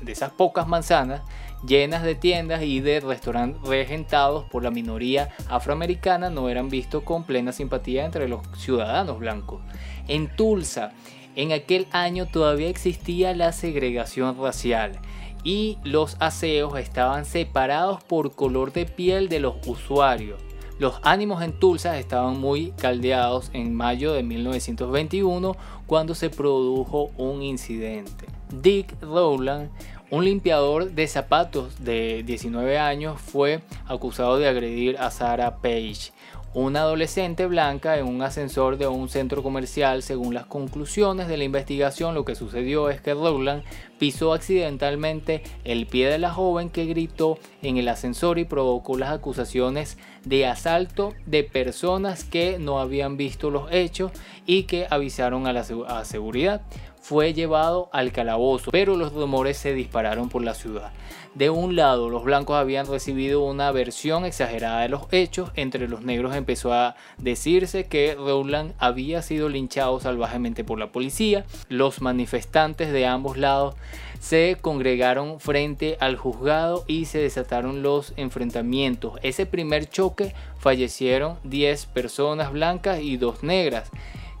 de 0.00 0.12
esas 0.12 0.30
pocas 0.30 0.68
manzanas 0.68 1.22
llenas 1.66 2.04
de 2.04 2.14
tiendas 2.14 2.62
y 2.62 2.78
de 2.78 3.00
restaurantes 3.00 3.68
regentados 3.68 4.44
por 4.44 4.62
la 4.62 4.70
minoría 4.70 5.30
afroamericana 5.48 6.30
no 6.30 6.48
eran 6.48 6.68
vistos 6.68 7.02
con 7.02 7.24
plena 7.24 7.50
simpatía 7.50 8.04
entre 8.04 8.28
los 8.28 8.42
ciudadanos 8.56 9.18
blancos. 9.18 9.60
En 10.06 10.28
Tulsa, 10.36 10.92
en 11.36 11.52
aquel 11.52 11.86
año 11.90 12.26
todavía 12.26 12.68
existía 12.68 13.34
la 13.34 13.52
segregación 13.52 14.36
racial 14.40 14.98
y 15.42 15.78
los 15.84 16.16
aseos 16.20 16.78
estaban 16.78 17.24
separados 17.24 18.02
por 18.02 18.34
color 18.34 18.72
de 18.72 18.86
piel 18.86 19.28
de 19.28 19.40
los 19.40 19.56
usuarios. 19.66 20.40
Los 20.78 20.98
ánimos 21.02 21.42
en 21.42 21.52
Tulsa 21.52 21.98
estaban 21.98 22.40
muy 22.40 22.72
caldeados 22.72 23.50
en 23.52 23.74
mayo 23.74 24.12
de 24.12 24.24
1921 24.24 25.56
cuando 25.86 26.16
se 26.16 26.30
produjo 26.30 27.12
un 27.16 27.42
incidente. 27.42 28.26
Dick 28.50 29.00
Rowland, 29.00 29.70
un 30.10 30.24
limpiador 30.24 30.90
de 30.90 31.06
zapatos 31.06 31.84
de 31.84 32.24
19 32.24 32.78
años, 32.78 33.20
fue 33.20 33.60
acusado 33.86 34.38
de 34.38 34.48
agredir 34.48 34.98
a 34.98 35.10
Sarah 35.10 35.58
Page, 35.58 36.12
una 36.54 36.82
adolescente 36.82 37.46
blanca 37.46 37.98
en 37.98 38.06
un 38.06 38.22
ascensor 38.22 38.78
de 38.78 38.86
un 38.86 39.08
centro 39.08 39.42
comercial. 39.42 40.02
Según 40.02 40.34
las 40.34 40.46
conclusiones 40.46 41.26
de 41.26 41.36
la 41.36 41.44
investigación, 41.44 42.14
lo 42.14 42.24
que 42.24 42.36
sucedió 42.36 42.90
es 42.90 43.00
que 43.00 43.12
Rowland 43.12 43.64
pisó 43.98 44.32
accidentalmente 44.32 45.42
el 45.64 45.86
pie 45.86 46.08
de 46.08 46.18
la 46.18 46.30
joven 46.30 46.70
que 46.70 46.86
gritó 46.86 47.38
en 47.62 47.76
el 47.76 47.88
ascensor 47.88 48.38
y 48.38 48.44
provocó 48.44 48.96
las 48.96 49.10
acusaciones 49.10 49.98
de 50.24 50.46
asalto 50.46 51.12
de 51.26 51.42
personas 51.42 52.22
que 52.22 52.58
no 52.60 52.78
habían 52.78 53.16
visto 53.16 53.50
los 53.50 53.70
hechos 53.72 54.12
y 54.46 54.62
que 54.62 54.86
avisaron 54.88 55.46
a 55.48 55.52
la 55.52 56.04
seguridad 56.04 56.62
fue 57.04 57.34
llevado 57.34 57.90
al 57.92 58.12
calabozo, 58.12 58.70
pero 58.70 58.96
los 58.96 59.12
rumores 59.12 59.58
se 59.58 59.74
dispararon 59.74 60.30
por 60.30 60.42
la 60.42 60.54
ciudad. 60.54 60.90
De 61.34 61.50
un 61.50 61.76
lado, 61.76 62.08
los 62.08 62.24
blancos 62.24 62.56
habían 62.56 62.86
recibido 62.86 63.44
una 63.44 63.70
versión 63.72 64.24
exagerada 64.24 64.80
de 64.80 64.88
los 64.88 65.02
hechos, 65.12 65.50
entre 65.54 65.86
los 65.86 66.00
negros 66.00 66.34
empezó 66.34 66.72
a 66.72 66.96
decirse 67.18 67.84
que 67.88 68.14
Rowland 68.14 68.72
había 68.78 69.20
sido 69.20 69.50
linchado 69.50 70.00
salvajemente 70.00 70.64
por 70.64 70.78
la 70.78 70.92
policía, 70.92 71.44
los 71.68 72.00
manifestantes 72.00 72.90
de 72.90 73.04
ambos 73.04 73.36
lados 73.36 73.74
se 74.18 74.56
congregaron 74.58 75.40
frente 75.40 75.98
al 76.00 76.16
juzgado 76.16 76.84
y 76.86 77.04
se 77.04 77.18
desataron 77.18 77.82
los 77.82 78.14
enfrentamientos. 78.16 79.18
Ese 79.22 79.44
primer 79.44 79.90
choque 79.90 80.32
fallecieron 80.58 81.36
10 81.44 81.84
personas 81.84 82.50
blancas 82.50 83.00
y 83.02 83.18
2 83.18 83.42
negras 83.42 83.90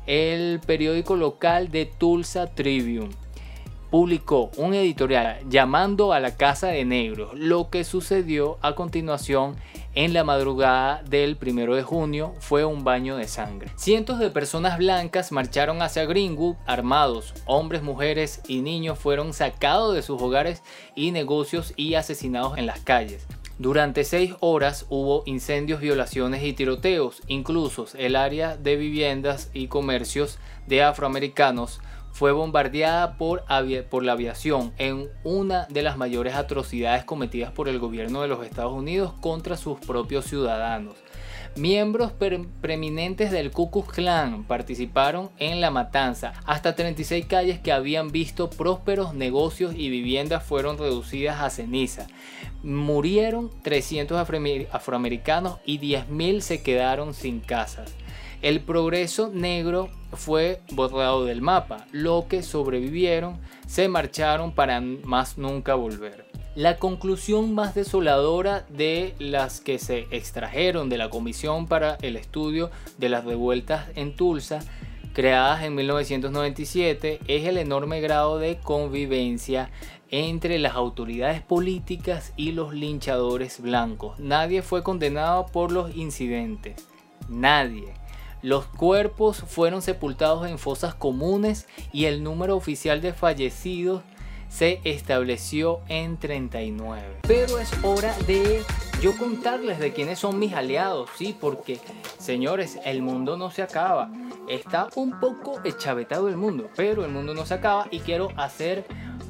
el 0.06 0.60
periódico 0.60 1.16
local 1.16 1.70
de 1.70 1.86
Tulsa 1.86 2.46
Tribune 2.46 3.10
publicó 3.94 4.50
un 4.56 4.74
editorial 4.74 5.38
llamando 5.48 6.12
a 6.12 6.18
la 6.18 6.36
Casa 6.36 6.66
de 6.66 6.84
Negros, 6.84 7.32
lo 7.34 7.70
que 7.70 7.84
sucedió 7.84 8.58
a 8.60 8.74
continuación 8.74 9.54
en 9.94 10.12
la 10.12 10.24
madrugada 10.24 11.04
del 11.08 11.38
1 11.40 11.76
de 11.76 11.84
junio 11.84 12.34
fue 12.40 12.64
un 12.64 12.82
baño 12.82 13.16
de 13.16 13.28
sangre. 13.28 13.70
Cientos 13.76 14.18
de 14.18 14.30
personas 14.30 14.78
blancas 14.78 15.30
marcharon 15.30 15.80
hacia 15.80 16.06
Greenwood 16.06 16.56
armados, 16.66 17.34
hombres, 17.46 17.84
mujeres 17.84 18.40
y 18.48 18.62
niños 18.62 18.98
fueron 18.98 19.32
sacados 19.32 19.94
de 19.94 20.02
sus 20.02 20.20
hogares 20.20 20.64
y 20.96 21.12
negocios 21.12 21.72
y 21.76 21.94
asesinados 21.94 22.58
en 22.58 22.66
las 22.66 22.80
calles. 22.80 23.28
Durante 23.58 24.02
seis 24.02 24.34
horas 24.40 24.84
hubo 24.88 25.22
incendios, 25.26 25.80
violaciones 25.80 26.42
y 26.42 26.54
tiroteos. 26.54 27.22
Incluso 27.28 27.86
el 27.96 28.16
área 28.16 28.56
de 28.56 28.74
viviendas 28.74 29.50
y 29.54 29.68
comercios 29.68 30.38
de 30.66 30.82
afroamericanos 30.82 31.80
fue 32.10 32.32
bombardeada 32.32 33.16
por, 33.16 33.44
la 33.48 34.12
aviación 34.12 34.72
en 34.78 35.08
una 35.22 35.66
de 35.66 35.82
las 35.82 35.96
mayores 35.96 36.34
atrocidades 36.34 37.04
cometidas 37.04 37.52
por 37.52 37.68
el 37.68 37.78
gobierno 37.78 38.22
de 38.22 38.28
los 38.28 38.44
Estados 38.44 38.72
Unidos 38.72 39.12
contra 39.20 39.56
sus 39.56 39.78
propios 39.80 40.24
ciudadanos. 40.24 40.94
Miembros 41.56 42.10
preeminentes 42.60 43.30
del 43.30 43.52
Ku 43.52 43.70
Klux 43.70 43.92
Klan 43.92 44.42
participaron 44.42 45.30
en 45.38 45.60
la 45.60 45.70
matanza. 45.70 46.32
Hasta 46.46 46.74
36 46.74 47.26
calles 47.26 47.60
que 47.60 47.70
habían 47.70 48.10
visto 48.10 48.50
prósperos 48.50 49.14
negocios 49.14 49.72
y 49.76 49.88
viviendas 49.88 50.42
fueron 50.42 50.78
reducidas 50.78 51.40
a 51.40 51.50
ceniza. 51.50 52.08
Murieron 52.64 53.52
300 53.62 54.18
afroamericanos 54.72 55.58
y 55.64 55.78
10.000 55.78 56.40
se 56.40 56.62
quedaron 56.64 57.14
sin 57.14 57.38
casas. 57.38 57.94
El 58.42 58.60
progreso 58.60 59.30
negro 59.32 59.90
fue 60.12 60.60
borrado 60.72 61.24
del 61.24 61.40
mapa. 61.40 61.86
Lo 61.92 62.26
que 62.28 62.42
sobrevivieron 62.42 63.38
se 63.68 63.86
marcharon 63.86 64.52
para 64.52 64.80
más 64.80 65.38
nunca 65.38 65.76
volver. 65.76 66.33
La 66.56 66.76
conclusión 66.76 67.52
más 67.52 67.74
desoladora 67.74 68.64
de 68.68 69.16
las 69.18 69.60
que 69.60 69.80
se 69.80 70.06
extrajeron 70.12 70.88
de 70.88 70.98
la 70.98 71.10
Comisión 71.10 71.66
para 71.66 71.96
el 72.00 72.14
Estudio 72.14 72.70
de 72.96 73.08
las 73.08 73.24
Revueltas 73.24 73.88
en 73.96 74.14
Tulsa, 74.14 74.60
creadas 75.14 75.64
en 75.64 75.74
1997, 75.74 77.18
es 77.26 77.46
el 77.46 77.58
enorme 77.58 78.00
grado 78.00 78.38
de 78.38 78.58
convivencia 78.58 79.70
entre 80.12 80.60
las 80.60 80.76
autoridades 80.76 81.42
políticas 81.42 82.32
y 82.36 82.52
los 82.52 82.72
linchadores 82.72 83.60
blancos. 83.60 84.20
Nadie 84.20 84.62
fue 84.62 84.84
condenado 84.84 85.46
por 85.46 85.72
los 85.72 85.96
incidentes. 85.96 86.86
Nadie. 87.28 87.94
Los 88.42 88.66
cuerpos 88.66 89.38
fueron 89.38 89.82
sepultados 89.82 90.46
en 90.46 90.58
fosas 90.58 90.94
comunes 90.94 91.66
y 91.92 92.04
el 92.04 92.22
número 92.22 92.56
oficial 92.56 93.00
de 93.00 93.12
fallecidos 93.12 94.02
se 94.54 94.80
estableció 94.84 95.80
en 95.88 96.16
39. 96.16 97.18
Pero 97.22 97.58
es 97.58 97.72
hora 97.82 98.14
de 98.26 98.62
yo 99.02 99.16
contarles 99.16 99.80
de 99.80 99.92
quiénes 99.92 100.20
son 100.20 100.38
mis 100.38 100.52
aliados, 100.52 101.10
sí, 101.16 101.36
porque 101.38 101.80
señores, 102.18 102.78
el 102.84 103.02
mundo 103.02 103.36
no 103.36 103.50
se 103.50 103.62
acaba. 103.62 104.10
Está 104.48 104.88
un 104.94 105.18
poco 105.18 105.60
echavetado 105.64 106.28
el 106.28 106.36
mundo, 106.36 106.70
pero 106.76 107.04
el 107.04 107.10
mundo 107.10 107.34
no 107.34 107.44
se 107.46 107.54
acaba 107.54 107.88
y 107.90 107.98
quiero 108.00 108.28
hacer 108.36 108.84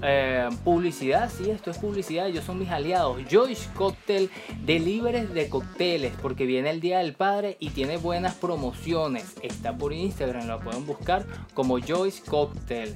eh, 0.06 0.48
publicidad, 0.64 1.30
sí, 1.30 1.50
esto 1.50 1.70
es 1.70 1.78
publicidad, 1.78 2.28
ellos 2.28 2.44
son 2.44 2.58
mis 2.58 2.70
aliados. 2.70 3.18
Joyce 3.30 3.70
Cocktail, 3.74 4.30
deliveries 4.64 5.32
de 5.32 5.48
cócteles, 5.48 6.12
porque 6.20 6.44
viene 6.44 6.70
el 6.70 6.80
Día 6.80 6.98
del 6.98 7.14
Padre 7.14 7.56
y 7.58 7.70
tiene 7.70 7.96
buenas 7.96 8.34
promociones. 8.34 9.34
Está 9.42 9.76
por 9.76 9.92
Instagram, 9.94 10.46
lo 10.46 10.60
pueden 10.60 10.86
buscar 10.86 11.24
como 11.54 11.78
Joyce 11.78 12.22
Cocktail. 12.22 12.94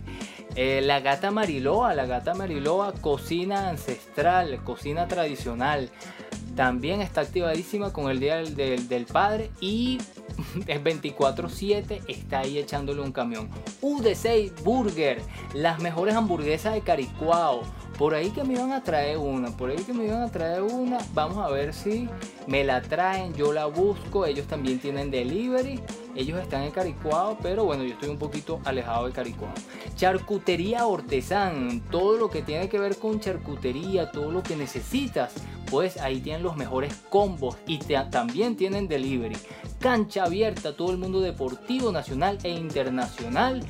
Eh, 0.55 0.83
la 0.83 1.01
gata 1.01 1.31
Mariloa, 1.31 1.95
la 1.95 2.07
gata 2.07 2.35
Mariloa, 2.35 2.93
cocina 2.93 3.71
ancestral, 3.71 4.63
cocina 4.65 5.09
tradicional. 5.09 5.91
También 6.59 7.01
está 7.01 7.21
activadísima 7.21 7.93
con 7.93 8.11
el 8.11 8.19
Día 8.19 8.39
del, 8.39 8.89
del 8.89 9.07
Padre 9.07 9.53
y 9.61 9.99
es 10.67 10.83
24/7, 10.83 12.01
está 12.09 12.41
ahí 12.41 12.59
echándole 12.59 13.01
un 13.01 13.13
camión. 13.13 13.49
UD6 13.81 14.65
Burger, 14.65 15.23
las 15.55 15.79
mejores 15.79 16.17
hamburguesas 16.17 16.75
de 16.75 16.81
Caricuao. 16.81 17.63
Por 17.97 18.15
ahí 18.15 18.31
que 18.31 18.43
me 18.43 18.55
iban 18.55 18.73
a 18.73 18.83
traer 18.83 19.19
una, 19.19 19.57
por 19.57 19.71
ahí 19.71 19.77
que 19.77 19.93
me 19.93 20.07
iban 20.07 20.23
a 20.23 20.33
traer 20.33 20.63
una. 20.63 20.99
Vamos 21.15 21.39
a 21.39 21.49
ver 21.49 21.73
si 21.73 22.09
me 22.49 22.65
la 22.65 22.83
traen, 22.83 23.35
yo 23.35 23.53
la 23.53 23.67
busco. 23.67 24.27
Ellos 24.27 24.49
también 24.49 24.81
tienen 24.81 25.13
delivery. 25.13 25.81
Ellos 26.17 26.41
están 26.41 26.63
en 26.63 26.73
Caricuao, 26.73 27.39
pero 27.41 27.65
bueno, 27.65 27.85
yo 27.85 27.93
estoy 27.93 28.09
un 28.09 28.19
poquito 28.19 28.61
alejado 28.65 29.07
de 29.07 29.13
Caricuao. 29.13 29.53
Charcutería 29.95 30.87
Ortesán, 30.87 31.83
todo 31.91 32.17
lo 32.17 32.31
que 32.31 32.43
tiene 32.43 32.69
que 32.69 32.81
ver 32.81 32.97
con 32.99 33.21
charcutería, 33.21 34.11
todo 34.11 34.33
lo 34.33 34.43
que 34.43 34.57
necesitas, 34.57 35.35
pues 35.71 35.97
ahí 35.99 36.21
tienen 36.21 36.43
los 36.43 36.57
mejores 36.57 36.95
combos 37.09 37.57
y 37.67 37.79
también 37.79 38.57
tienen 38.57 38.89
delivery. 38.89 39.37
Cancha 39.79 40.25
abierta, 40.25 40.77
todo 40.77 40.91
el 40.91 40.99
mundo 40.99 41.21
deportivo 41.21 41.93
nacional 41.93 42.39
e 42.43 42.51
internacional 42.51 43.63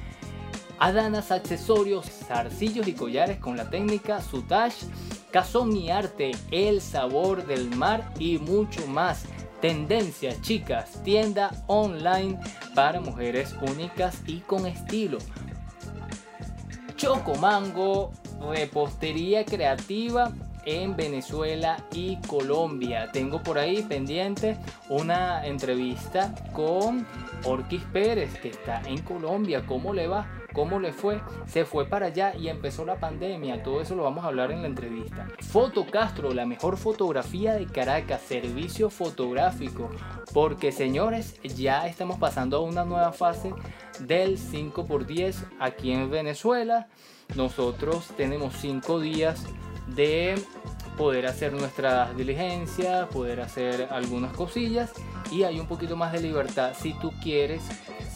Adanas, 0.81 1.33
accesorios, 1.33 2.07
zarcillos 2.07 2.87
y 2.87 2.93
collares 2.93 3.39
con 3.39 3.57
la 3.57 3.69
técnica 3.69 4.23
Sutash, 4.23 4.85
Cazón 5.33 5.77
y 5.77 5.91
Arte, 5.91 6.31
el 6.53 6.81
sabor 6.81 7.47
del 7.47 7.75
mar 7.75 8.13
y 8.19 8.39
mucho 8.39 8.87
más. 8.87 9.25
Tendencias, 9.61 10.41
chicas, 10.41 11.03
tienda 11.03 11.51
online 11.67 12.39
para 12.77 13.01
mujeres 13.01 13.57
únicas 13.61 14.23
y 14.25 14.39
con 14.39 14.67
estilo. 14.67 15.19
Chocomango, 16.97 18.13
repostería 18.53 19.45
creativa 19.45 20.33
en 20.69 20.97
Venezuela 20.97 21.83
y 21.93 22.17
Colombia. 22.27 23.11
Tengo 23.11 23.43
por 23.43 23.59
ahí 23.59 23.83
pendiente 23.83 24.59
una 24.91 25.47
entrevista 25.47 26.35
con 26.53 27.07
Orquis 27.45 27.83
Pérez, 27.85 28.39
que 28.41 28.51
está 28.51 28.83
en 28.83 29.03
Colombia. 29.03 29.65
¿Cómo 29.67 29.95
le 29.95 30.09
va? 30.09 30.27
¿Cómo 30.53 30.79
le 30.79 30.93
fue? 30.93 31.21
Se 31.47 31.65
fue 31.65 31.87
para 31.87 32.07
allá 32.07 32.35
y 32.35 32.49
empezó 32.49 32.85
la 32.85 33.01
pandemia. 33.01 33.63
Todo 33.63 33.81
eso 33.81 33.95
lo 33.95 34.03
vamos 34.03 34.25
a 34.25 34.29
hablar 34.29 34.51
en 34.51 34.63
la 34.63 34.69
entrevista. 34.69 35.27
Foto 35.41 35.87
Castro, 35.87 36.33
la 36.33 36.47
mejor 36.47 36.77
fotografía 36.77 37.55
de 37.55 37.67
Caracas, 37.67 38.21
servicio 38.23 38.91
fotográfico. 38.91 39.91
Porque 40.35 40.73
señores, 40.73 41.41
ya 41.43 41.87
estamos 41.87 42.19
pasando 42.19 42.59
a 42.59 42.61
una 42.61 42.85
nueva 42.85 43.13
fase 43.13 43.55
del 44.01 44.39
5x10 44.39 45.37
aquí 45.61 45.93
en 45.93 46.11
Venezuela. 46.11 46.89
Nosotros 47.37 48.09
tenemos 48.17 48.55
5 48.57 49.01
días 49.01 49.45
de 49.95 50.35
poder 50.97 51.27
hacer 51.27 51.53
nuestras 51.53 52.17
diligencias, 52.17 53.07
poder 53.09 53.41
hacer 53.41 53.89
algunas 53.91 54.33
cosillas 54.33 54.91
y 55.31 55.45
hay 55.45 55.61
un 55.61 55.67
poquito 55.67 55.97
más 55.97 56.13
de 56.13 56.21
libertad 56.21 56.73
si 56.79 56.93
tú 56.95 57.13
quieres 57.23 57.63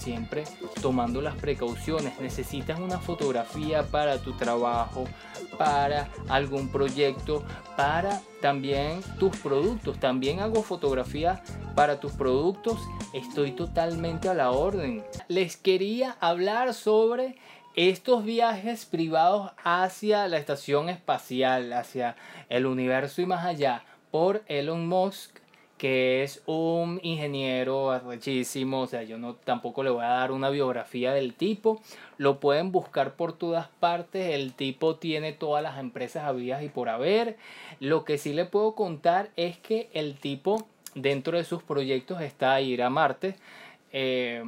siempre 0.02 0.44
tomando 0.80 1.22
las 1.22 1.36
precauciones. 1.36 2.18
Necesitas 2.20 2.80
una 2.80 2.98
fotografía 2.98 3.84
para 3.84 4.18
tu 4.18 4.32
trabajo, 4.32 5.04
para 5.56 6.08
algún 6.28 6.70
proyecto, 6.70 7.44
para 7.76 8.20
también 8.40 9.00
tus 9.18 9.36
productos. 9.36 9.98
También 10.00 10.40
hago 10.40 10.62
fotografía 10.62 11.42
para 11.76 12.00
tus 12.00 12.12
productos. 12.12 12.80
Estoy 13.12 13.52
totalmente 13.52 14.28
a 14.28 14.34
la 14.34 14.50
orden. 14.50 15.04
Les 15.28 15.56
quería 15.56 16.16
hablar 16.20 16.74
sobre 16.74 17.36
estos 17.74 18.24
viajes 18.24 18.84
privados 18.84 19.52
hacia 19.64 20.28
la 20.28 20.38
estación 20.38 20.88
espacial, 20.88 21.72
hacia 21.72 22.16
el 22.48 22.66
universo 22.66 23.22
y 23.22 23.26
más 23.26 23.44
allá, 23.44 23.84
por 24.10 24.42
Elon 24.46 24.86
Musk 24.86 25.42
que 25.82 26.22
es 26.22 26.44
un 26.46 27.00
ingeniero 27.02 27.90
arrechísimo, 27.90 28.82
o 28.82 28.86
sea, 28.86 29.02
yo 29.02 29.18
no 29.18 29.34
tampoco 29.34 29.82
le 29.82 29.90
voy 29.90 30.04
a 30.04 30.10
dar 30.10 30.30
una 30.30 30.48
biografía 30.48 31.12
del 31.12 31.34
tipo, 31.34 31.82
lo 32.18 32.38
pueden 32.38 32.70
buscar 32.70 33.16
por 33.16 33.32
todas 33.32 33.66
partes, 33.80 34.32
el 34.32 34.52
tipo 34.52 34.94
tiene 34.94 35.32
todas 35.32 35.60
las 35.60 35.80
empresas 35.80 36.22
habidas 36.22 36.62
y 36.62 36.68
por 36.68 36.88
haber, 36.88 37.36
lo 37.80 38.04
que 38.04 38.16
sí 38.16 38.32
le 38.32 38.44
puedo 38.44 38.76
contar 38.76 39.30
es 39.34 39.58
que 39.58 39.90
el 39.92 40.14
tipo 40.14 40.68
dentro 40.94 41.36
de 41.36 41.42
sus 41.42 41.64
proyectos 41.64 42.20
está 42.20 42.60
ir 42.60 42.80
a 42.80 42.88
Marte, 42.88 43.34
eh, 43.92 44.44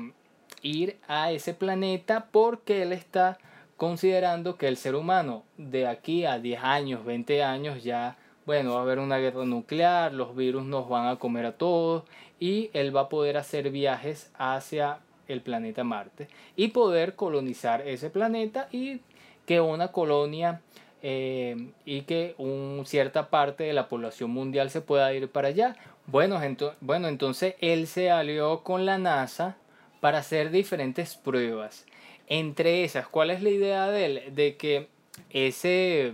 ir 0.65 0.99
a 1.07 1.31
ese 1.31 1.55
planeta 1.55 2.27
porque 2.33 2.83
él 2.83 2.93
está 2.93 3.39
considerando 3.77 4.57
que 4.57 4.67
el 4.67 4.77
ser 4.77 4.97
humano 4.97 5.45
de 5.57 5.87
aquí 5.87 6.25
a 6.25 6.41
10 6.41 6.65
años, 6.65 7.05
20 7.05 7.45
años 7.45 7.85
ya 7.85 8.17
bueno, 8.47 8.75
va 8.75 8.81
a 8.81 8.83
haber 8.83 8.99
una 8.99 9.19
guerra 9.19 9.45
nuclear, 9.45 10.13
los 10.13 10.37
virus 10.37 10.65
nos 10.65 10.89
van 10.89 11.07
a 11.07 11.17
comer 11.17 11.47
a 11.47 11.53
todos 11.53 12.05
y 12.39 12.71
él 12.75 12.95
va 12.95 13.03
a 13.03 13.09
poder 13.09 13.37
hacer 13.37 13.71
viajes 13.71 14.31
hacia 14.37 14.99
el 15.29 15.41
planeta 15.41 15.85
Marte 15.85 16.29
y 16.57 16.69
poder 16.69 17.15
colonizar 17.15 17.87
ese 17.87 18.11
planeta 18.11 18.69
y 18.71 19.01
que 19.47 19.61
una 19.61 19.89
colonia 19.89 20.61
eh, 21.03 21.71
y 21.85 22.03
que 22.03 22.35
un, 22.39 22.83
cierta 22.87 23.31
parte 23.31 23.65
de 23.65 23.73
la 23.73 23.89
población 23.89 24.31
mundial 24.31 24.71
se 24.71 24.81
pueda 24.81 25.13
ir 25.15 25.29
para 25.29 25.49
allá. 25.49 25.77
Bueno, 26.07 26.39
bueno, 26.81 27.09
entonces 27.09 27.55
él 27.61 27.87
se 27.87 28.11
alió 28.11 28.63
con 28.63 28.85
la 28.85 28.99
NASA 28.99 29.57
para 30.05 30.19
hacer 30.19 30.51
diferentes 30.51 31.17
pruebas. 31.17 31.87
Entre 32.27 32.85
esas, 32.85 33.09
¿cuál 33.09 33.31
es 33.31 33.43
la 33.43 33.49
idea 33.49 33.87
de 33.87 34.05
él? 34.05 34.35
De 34.35 34.59
que 34.59 34.89
ese 35.31 36.13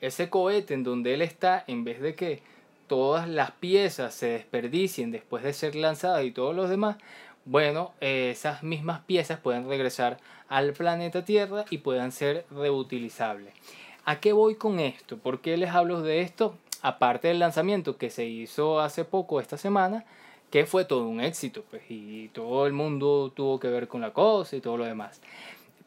ese 0.00 0.28
cohete 0.28 0.74
en 0.74 0.82
donde 0.82 1.14
él 1.14 1.22
está, 1.22 1.62
en 1.68 1.84
vez 1.84 2.00
de 2.00 2.16
que 2.16 2.42
todas 2.88 3.28
las 3.28 3.52
piezas 3.52 4.14
se 4.14 4.30
desperdicien 4.30 5.12
después 5.12 5.44
de 5.44 5.52
ser 5.52 5.76
lanzadas 5.76 6.24
y 6.24 6.32
todos 6.32 6.56
los 6.56 6.68
demás, 6.68 6.96
bueno, 7.44 7.92
esas 8.00 8.64
mismas 8.64 9.02
piezas 9.02 9.38
pueden 9.38 9.68
regresar 9.68 10.18
al 10.48 10.72
planeta 10.72 11.24
Tierra 11.24 11.66
y 11.70 11.78
puedan 11.78 12.10
ser 12.10 12.44
reutilizables. 12.50 13.54
¿A 14.04 14.18
qué 14.18 14.32
voy 14.32 14.56
con 14.56 14.80
esto? 14.80 15.18
¿Por 15.18 15.40
qué 15.40 15.56
les 15.56 15.70
hablo 15.70 16.02
de 16.02 16.22
esto? 16.22 16.56
Aparte 16.82 17.28
del 17.28 17.38
lanzamiento 17.38 17.96
que 17.96 18.10
se 18.10 18.24
hizo 18.24 18.80
hace 18.80 19.04
poco, 19.04 19.38
esta 19.38 19.56
semana, 19.56 20.04
que 20.54 20.66
fue 20.66 20.84
todo 20.84 21.08
un 21.08 21.20
éxito, 21.20 21.64
pues, 21.68 21.82
y 21.88 22.28
todo 22.28 22.68
el 22.68 22.72
mundo 22.72 23.32
tuvo 23.34 23.58
que 23.58 23.66
ver 23.66 23.88
con 23.88 24.00
la 24.00 24.12
cosa 24.12 24.54
y 24.54 24.60
todo 24.60 24.76
lo 24.76 24.84
demás. 24.84 25.20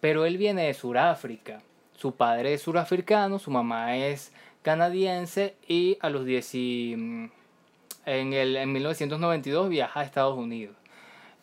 Pero 0.02 0.26
él 0.26 0.36
viene 0.36 0.64
de 0.64 0.74
Sudáfrica, 0.74 1.62
su 1.96 2.16
padre 2.16 2.54
es 2.54 2.64
surafricano, 2.64 3.40
su 3.40 3.50
mamá 3.50 3.96
es 3.96 4.34
canadiense 4.64 5.56
y 5.70 5.98
a 6.02 6.10
los 6.10 6.26
10 6.26 6.54
mm, 6.98 7.26
en, 8.08 8.34
el, 8.34 8.58
en 8.58 8.74
1992 8.74 9.70
viaja 9.70 10.02
a 10.02 10.04
Estados 10.04 10.38
Unidos. 10.38 10.76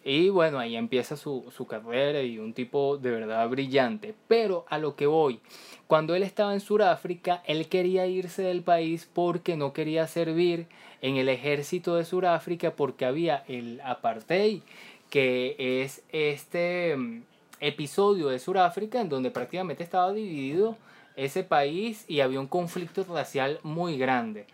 Y 0.04 0.28
bueno, 0.28 0.58
ahí 0.58 0.76
empieza 0.76 1.16
su, 1.16 1.50
su, 1.56 1.66
carrera 1.66 2.20
y 2.20 2.38
un 2.38 2.52
tipo 2.52 2.98
de 2.98 3.10
verdad 3.10 3.48
brillante. 3.48 4.14
Pero 4.28 4.66
a 4.68 4.76
lo 4.76 4.96
que 4.96 5.06
voy, 5.06 5.40
cuando 5.86 6.14
él 6.14 6.24
estaba 6.24 6.52
en 6.52 6.60
Sudáfrica, 6.60 7.42
él 7.46 7.68
quería 7.70 8.06
irse 8.06 8.42
del 8.42 8.62
país 8.62 9.08
porque 9.10 9.56
no 9.56 9.72
quería 9.72 10.06
servir 10.06 10.66
en 11.04 11.18
el 11.18 11.28
ejército 11.28 11.96
de 11.96 12.06
Sudáfrica 12.06 12.70
porque 12.70 13.04
había 13.04 13.44
el 13.46 13.78
apartheid, 13.82 14.62
que 15.10 15.54
es 15.58 16.02
este 16.08 16.96
mm, 16.96 17.22
episodio 17.60 18.28
de 18.28 18.38
Sudáfrica 18.38 19.02
en 19.02 19.10
donde 19.10 19.30
prácticamente 19.30 19.82
estaba 19.84 20.14
dividido 20.14 20.78
ese 21.14 21.44
país 21.44 22.06
y 22.08 22.20
había 22.20 22.40
un 22.40 22.46
conflicto 22.46 23.04
racial 23.04 23.60
muy 23.62 23.98
grande. 23.98 24.46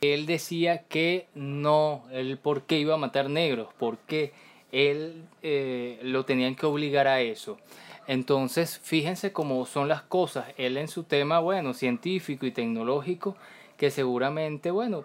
Él 0.00 0.24
decía 0.24 0.84
que 0.84 1.26
no, 1.34 2.04
él 2.10 2.38
por 2.38 2.62
qué 2.62 2.78
iba 2.78 2.94
a 2.94 2.98
matar 2.98 3.28
negros, 3.28 3.68
porque 3.78 4.32
él 4.72 5.26
eh, 5.42 5.98
lo 6.02 6.24
tenían 6.24 6.56
que 6.56 6.64
obligar 6.64 7.08
a 7.08 7.20
eso. 7.20 7.58
Entonces, 8.06 8.80
fíjense 8.82 9.32
cómo 9.32 9.66
son 9.66 9.88
las 9.88 10.00
cosas. 10.00 10.46
Él 10.56 10.78
en 10.78 10.88
su 10.88 11.02
tema, 11.02 11.40
bueno, 11.40 11.74
científico 11.74 12.46
y 12.46 12.52
tecnológico, 12.52 13.36
que 13.76 13.90
seguramente, 13.90 14.70
bueno, 14.70 15.04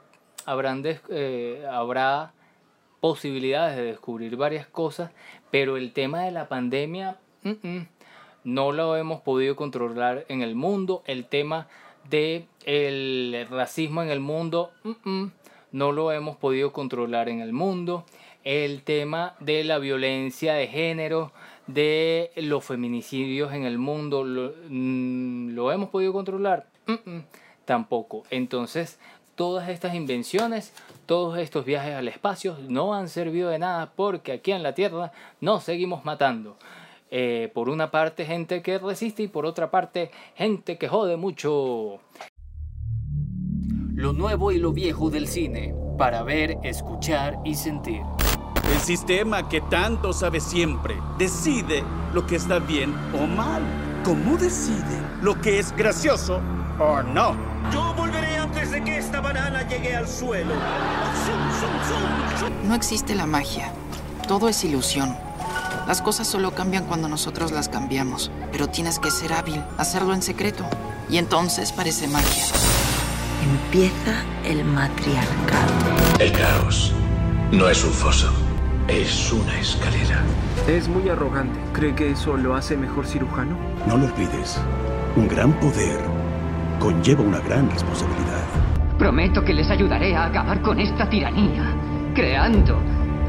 habrán 0.50 0.84
eh, 0.86 1.66
habrá 1.72 2.34
posibilidades 3.00 3.78
de 3.78 3.84
descubrir 3.84 4.36
varias 4.36 4.66
cosas, 4.68 5.12
pero 5.52 5.78
el 5.78 5.94
tema 5.94 6.24
de 6.24 6.32
la 6.32 6.48
pandemia 6.48 7.18
no 8.44 8.72
lo 8.72 8.98
hemos 8.98 9.22
podido 9.22 9.56
controlar 9.56 10.26
en 10.28 10.42
el 10.42 10.56
mundo. 10.56 11.04
El 11.06 11.26
tema 11.26 11.68
del 12.10 12.48
el 12.66 13.48
racismo 13.50 14.02
en 14.02 14.10
el 14.10 14.20
mundo 14.20 14.72
no 15.72 15.92
lo 15.92 16.12
hemos 16.12 16.36
podido 16.38 16.74
controlar 16.74 17.30
en 17.30 17.42
el 17.42 17.54
mundo. 17.54 18.06
El 18.44 18.82
tema 18.82 19.36
de 19.40 19.64
la 19.64 19.78
violencia 19.78 20.56
de 20.56 20.68
género, 20.68 21.32
de 21.68 22.32
los 22.38 22.66
feminicidios 22.66 23.54
en 23.54 23.66
el 23.66 23.78
mundo, 23.78 24.24
¿lo, 24.24 24.54
mm, 24.68 25.72
hemos 25.72 25.90
podido 25.90 26.12
controlar? 26.12 26.66
tampoco. 27.70 28.24
Entonces, 28.32 28.98
todas 29.40 29.70
estas 29.70 29.96
invenciones, 29.96 30.74
todos 31.06 31.38
estos 31.38 31.64
viajes 31.64 31.96
al 31.96 32.10
espacio 32.10 32.58
no 32.68 32.94
han 32.94 33.08
servido 33.08 33.50
de 33.50 33.58
nada 33.58 33.90
porque 33.96 34.34
aquí 34.34 34.52
en 34.52 34.64
la 34.64 34.74
Tierra 34.74 35.14
nos 35.40 35.64
seguimos 35.64 36.04
matando. 36.04 36.58
Eh, 37.10 37.50
por 37.54 37.70
una 37.70 37.90
parte 37.90 38.26
gente 38.26 38.62
que 38.62 38.80
resiste 38.80 39.24
y 39.24 39.30
por 39.30 39.46
otra 39.46 39.72
parte 39.72 40.12
gente 40.36 40.78
que 40.78 40.90
jode 40.90 41.16
mucho. 41.16 42.02
Lo 43.94 44.12
nuevo 44.12 44.52
y 44.52 44.58
lo 44.58 44.74
viejo 44.74 45.10
del 45.10 45.26
cine, 45.26 45.74
para 45.98 46.22
ver, 46.24 46.58
escuchar 46.64 47.38
y 47.46 47.56
sentir. 47.56 48.02
El 48.74 48.80
sistema 48.80 49.48
que 49.48 49.62
tanto 49.62 50.12
sabe 50.12 50.42
siempre 50.42 50.98
decide 51.18 51.86
lo 52.14 52.28
que 52.28 52.36
está 52.36 52.60
bien 52.60 52.94
o 53.18 53.26
mal. 53.26 53.62
¿Cómo 54.04 54.36
decide 54.36 55.00
lo 55.22 55.40
que 55.40 55.60
es 55.60 55.74
gracioso 55.78 56.42
o 56.78 57.02
no? 57.04 57.38
Yo 57.72 57.94
volveré 57.96 58.29
antes 58.70 58.72
de 58.72 58.84
que 58.84 58.98
esta 58.98 59.22
banana 59.22 59.68
llegue 59.68 59.96
al 59.96 60.08
suelo. 60.08 60.54
No 62.66 62.76
existe 62.76 63.16
la 63.16 63.26
magia. 63.26 63.72
Todo 64.28 64.48
es 64.50 64.64
ilusión. 64.64 65.16
Las 65.88 66.02
cosas 66.02 66.28
solo 66.28 66.52
cambian 66.52 66.86
cuando 66.86 67.08
nosotros 67.08 67.52
las 67.52 67.68
cambiamos, 67.68 68.32
pero 68.52 68.68
tienes 68.68 69.00
que 69.00 69.10
ser 69.10 69.34
hábil, 69.34 69.64
hacerlo 69.78 70.14
en 70.14 70.22
secreto. 70.22 70.66
Y 71.10 71.18
entonces 71.18 71.72
parece 71.72 72.08
magia. 72.08 72.44
Empieza 73.44 74.24
el 74.44 74.64
matriarcado. 74.64 75.74
El 76.20 76.32
caos 76.32 76.94
no 77.52 77.68
es 77.70 77.84
un 77.84 77.92
foso, 77.92 78.32
es 78.88 79.32
una 79.32 79.60
escalera. 79.60 80.22
Es 80.68 80.88
muy 80.88 81.10
arrogante. 81.10 81.60
¿Cree 81.74 81.96
que 81.96 82.12
eso 82.12 82.38
lo 82.38 82.56
hace 82.56 82.78
mejor 82.78 83.08
cirujano? 83.08 83.58
No 83.88 83.98
lo 83.98 84.06
olvides. 84.06 84.60
Un 85.16 85.28
gran 85.28 85.54
poder 85.60 86.00
conlleva 86.80 87.24
una 87.24 87.40
gran 87.40 87.70
responsabilidad. 87.72 88.39
Prometo 89.00 89.46
que 89.46 89.54
les 89.54 89.72
ayudaré 89.72 90.14
a 90.14 90.26
acabar 90.26 90.62
con 90.62 90.78
esta 90.78 91.10
tiranía, 91.10 91.74
creando 92.14 92.78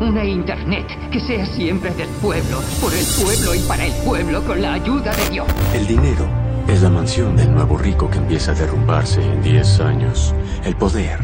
una 0.00 0.24
Internet 0.24 0.88
que 1.12 1.20
sea 1.20 1.46
siempre 1.46 1.94
del 1.94 2.09
pueblo, 2.09 2.59
por 2.80 2.92
el 2.92 3.06
pueblo 3.22 3.54
y 3.54 3.61
para 3.68 3.87
el 3.87 3.92
pueblo 4.04 4.42
con 4.42 4.61
la 4.61 4.72
ayuda 4.72 5.14
de 5.14 5.30
Dios. 5.30 5.46
El 5.72 5.87
dinero 5.87 6.26
es 6.66 6.83
la 6.83 6.90
mansión 6.90 7.37
del 7.37 7.54
nuevo 7.54 7.78
rico 7.78 8.11
que 8.11 8.18
empieza 8.18 8.50
a 8.50 8.54
derrumbarse 8.56 9.22
en 9.22 9.42
10 9.42 9.80
años. 9.80 10.35
El 10.64 10.74
poder 10.74 11.20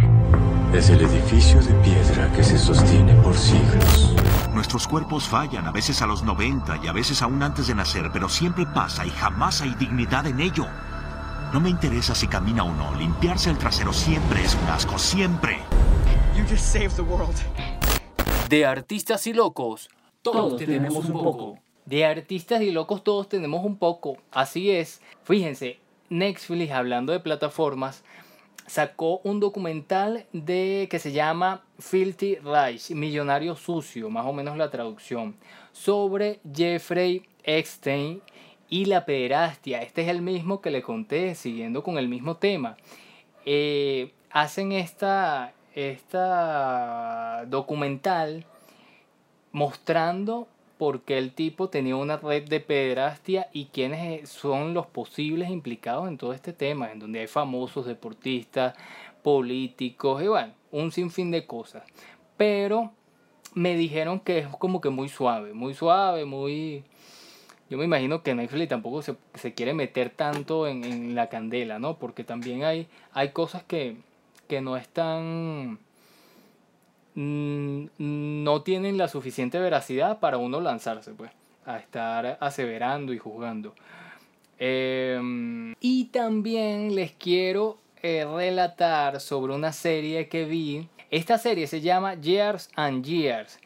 es 0.73 0.91
el 0.91 1.01
edificio 1.01 1.61
de 1.61 1.75
piedra 1.83 2.31
que 2.33 2.45
se 2.45 2.57
sostiene 2.57 3.15
por 3.15 3.37
siglos. 3.37 4.15
Nuestros 4.55 4.87
cuerpos 4.87 5.25
fallan, 5.27 5.67
a 5.67 5.73
veces 5.73 6.03
a 6.03 6.07
los 6.07 6.23
90 6.23 6.79
y 6.85 6.87
a 6.87 6.93
veces 6.93 7.21
aún 7.21 7.43
antes 7.43 7.67
de 7.67 7.75
nacer, 7.75 8.11
pero 8.13 8.29
siempre 8.29 8.65
pasa 8.65 9.05
y 9.05 9.11
jamás 9.11 9.61
hay 9.61 9.75
dignidad 9.75 10.25
en 10.29 10.39
ello. 10.39 10.67
No 11.53 11.61
me 11.61 11.71
interesa 11.71 12.15
si 12.15 12.27
camina 12.27 12.65
o 12.65 12.75
no, 12.75 12.95
limpiarse 12.97 13.51
el 13.51 13.57
trasero 13.57 13.93
siempre 13.93 14.43
es 14.43 14.55
un 14.55 14.69
asco, 14.69 14.99
siempre. 14.99 15.59
You 16.37 16.43
just 16.43 16.65
saved 16.65 16.97
the 16.97 17.03
world. 17.03 17.37
De 18.49 18.67
artistas 18.67 19.27
y 19.29 19.33
locos, 19.33 19.89
todos, 20.23 20.57
tenemos 20.57 21.05
un 21.05 21.13
poco. 21.13 21.59
De 21.85 22.05
artistas 22.05 22.63
y 22.63 22.73
locos 22.73 23.05
todos 23.05 23.29
tenemos 23.29 23.65
un 23.65 23.77
poco. 23.77 24.17
Así 24.33 24.73
es. 24.73 25.01
Fíjense, 25.23 25.79
Netflix, 26.11 26.73
hablando 26.73 27.13
de 27.13 27.21
plataformas, 27.21 28.03
sacó 28.67 29.21
un 29.23 29.39
documental 29.39 30.27
de 30.33 30.89
que 30.91 30.99
se 30.99 31.13
llama 31.13 31.63
Filthy 31.79 32.39
Rich, 32.39 32.91
Millonario 32.91 33.55
Sucio, 33.55 34.11
más 34.11 34.27
o 34.27 34.33
menos 34.33 34.57
la 34.57 34.71
traducción, 34.71 35.37
sobre 35.73 36.41
Jeffrey 36.53 37.23
Epstein 37.45 38.21
y 38.69 38.87
la 38.87 39.05
pederastia. 39.05 39.83
Este 39.83 40.03
es 40.03 40.09
el 40.09 40.23
mismo 40.23 40.61
que 40.61 40.71
le 40.71 40.83
conté, 40.83 41.35
siguiendo 41.35 41.83
con 41.83 41.99
el 41.99 42.09
mismo 42.09 42.37
tema. 42.37 42.77
Eh, 43.45 44.13
hacen 44.31 44.73
esta, 44.73 45.53
esta 45.75 47.45
documental 47.47 48.45
mostrando 49.53 50.49
por 50.79 51.03
qué 51.03 51.17
el 51.19 51.33
tipo 51.33 51.69
tenía 51.69 51.97
una 51.97 52.19
red 52.19 52.49
de 52.49 52.61
pederastia 52.61 53.49
y 53.53 53.67
quiénes 53.67 54.29
son 54.29 54.75
los 54.75 54.87
posibles 54.87 55.49
implicados 55.49 56.09
en 56.09 56.19
todo 56.19 56.33
este 56.33 56.53
tema, 56.53 56.93
en 56.93 56.99
donde 56.99 57.21
hay 57.21 57.27
famosos 57.27 57.87
deportistas, 57.87 58.77
políticos 59.23 60.23
y 60.23 60.29
bueno, 60.29 60.53
un 60.71 60.93
sinfín 60.93 61.31
de 61.31 61.47
cosas. 61.47 61.83
pero 62.37 62.93
me 63.55 63.75
dijeron 63.75 64.21
que 64.21 64.39
es 64.41 64.49
como 64.49 64.83
que 64.83 64.91
muy 64.91 65.09
suave, 65.09 65.55
muy 65.55 65.73
suave, 65.73 66.27
muy... 66.27 66.85
Yo 67.69 67.79
me 67.79 67.85
imagino 67.85 68.23
que 68.23 68.35
Netflix 68.35 68.69
tampoco 68.69 69.03
se, 69.03 69.17
se 69.35 69.55
quiere 69.55 69.75
meter 69.75 70.11
tanto 70.11 70.67
en, 70.67 70.85
en, 70.85 71.15
la 71.15 71.29
candela, 71.29 71.79
¿no? 71.79 71.97
Porque 71.99 72.23
también 72.23 72.63
hay, 72.63 72.87
hay 73.13 73.31
cosas 73.31 73.65
que, 73.65 73.97
que 74.49 74.61
no 74.61 74.77
están... 74.77 75.79
no 77.15 78.63
tienen 78.63 78.99
la 78.99 79.09
suficiente 79.09 79.59
veracidad 79.59 80.21
para 80.21 80.39
uno 80.39 80.61
lanzarse, 80.61 81.13
pues, 81.13 81.33
a 81.65 81.79
estar 81.79 82.39
aseverando 82.41 83.13
y 83.13 83.19
juzgando. 83.19 83.75
Eh, 84.59 85.75
y 85.81 86.05
también 86.07 86.95
les 86.95 87.13
quiero 87.13 87.79
eh, 88.03 88.25
relatar 88.25 89.21
sobre 89.21 89.55
una 89.55 89.73
serie 89.73 90.29
que 90.29 90.45
vi. 90.45 90.89
Esta 91.11 91.39
serie 91.39 91.67
se 91.67 91.81
llama 91.81 92.15
Years 92.15 92.71
and 92.77 93.05
Years, 93.05 93.59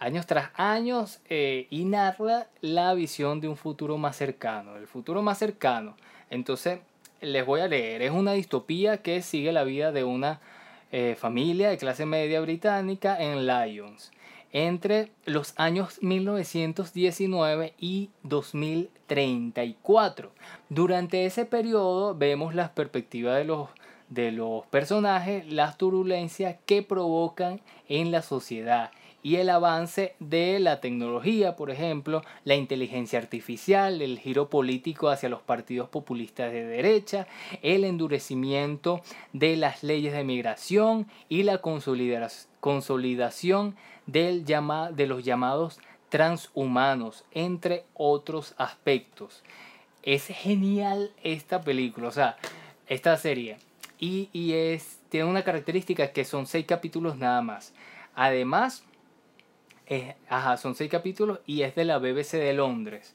años 0.00 0.26
tras 0.26 0.50
años, 0.54 1.20
eh, 1.28 1.68
y 1.70 1.84
narra 1.84 2.48
la 2.60 2.92
visión 2.94 3.40
de 3.40 3.48
un 3.48 3.56
futuro 3.56 3.98
más 3.98 4.16
cercano, 4.16 4.76
el 4.76 4.88
futuro 4.88 5.22
más 5.22 5.38
cercano. 5.38 5.96
Entonces, 6.30 6.80
les 7.20 7.46
voy 7.46 7.60
a 7.60 7.68
leer. 7.68 8.02
Es 8.02 8.10
una 8.10 8.32
distopía 8.32 9.02
que 9.02 9.22
sigue 9.22 9.52
la 9.52 9.62
vida 9.62 9.92
de 9.92 10.02
una 10.04 10.40
eh, 10.90 11.16
familia 11.18 11.70
de 11.70 11.78
clase 11.78 12.06
media 12.06 12.40
británica 12.40 13.16
en 13.20 13.46
Lyons 13.46 14.10
entre 14.52 15.12
los 15.26 15.54
años 15.56 16.02
1919 16.02 17.74
y 17.78 18.10
2034. 18.24 20.32
Durante 20.68 21.24
ese 21.24 21.44
periodo 21.44 22.16
vemos 22.16 22.52
las 22.54 22.70
perspectivas 22.70 23.36
de 23.36 23.44
los, 23.44 23.68
de 24.08 24.32
los 24.32 24.66
personajes, 24.66 25.46
las 25.52 25.78
turbulencias 25.78 26.56
que 26.66 26.82
provocan 26.82 27.60
en 27.88 28.10
la 28.10 28.22
sociedad 28.22 28.90
y 29.22 29.36
el 29.36 29.50
avance 29.50 30.14
de 30.18 30.58
la 30.60 30.80
tecnología, 30.80 31.56
por 31.56 31.70
ejemplo, 31.70 32.22
la 32.44 32.54
inteligencia 32.54 33.18
artificial, 33.18 34.00
el 34.00 34.18
giro 34.18 34.48
político 34.48 35.08
hacia 35.08 35.28
los 35.28 35.42
partidos 35.42 35.88
populistas 35.88 36.52
de 36.52 36.64
derecha, 36.64 37.26
el 37.62 37.84
endurecimiento 37.84 39.02
de 39.32 39.56
las 39.56 39.82
leyes 39.82 40.12
de 40.12 40.24
migración 40.24 41.06
y 41.28 41.42
la 41.42 41.58
consolidación 41.58 43.76
del 44.06 44.44
llama, 44.44 44.90
de 44.90 45.06
los 45.06 45.24
llamados 45.24 45.78
transhumanos, 46.08 47.24
entre 47.32 47.84
otros 47.94 48.54
aspectos. 48.56 49.42
Es 50.02 50.26
genial 50.26 51.12
esta 51.22 51.60
película, 51.60 52.08
o 52.08 52.12
sea, 52.12 52.36
esta 52.86 53.16
serie. 53.16 53.58
Y, 53.98 54.30
y 54.32 54.54
es, 54.54 54.98
tiene 55.10 55.26
una 55.26 55.44
característica 55.44 56.12
que 56.12 56.24
son 56.24 56.46
seis 56.46 56.64
capítulos 56.66 57.18
nada 57.18 57.42
más. 57.42 57.74
Además, 58.14 58.84
es, 59.90 60.14
ajá, 60.28 60.56
son 60.56 60.76
seis 60.76 60.88
capítulos 60.88 61.40
y 61.46 61.62
es 61.62 61.74
de 61.74 61.84
la 61.84 61.98
BBC 61.98 62.34
de 62.34 62.54
Londres. 62.54 63.14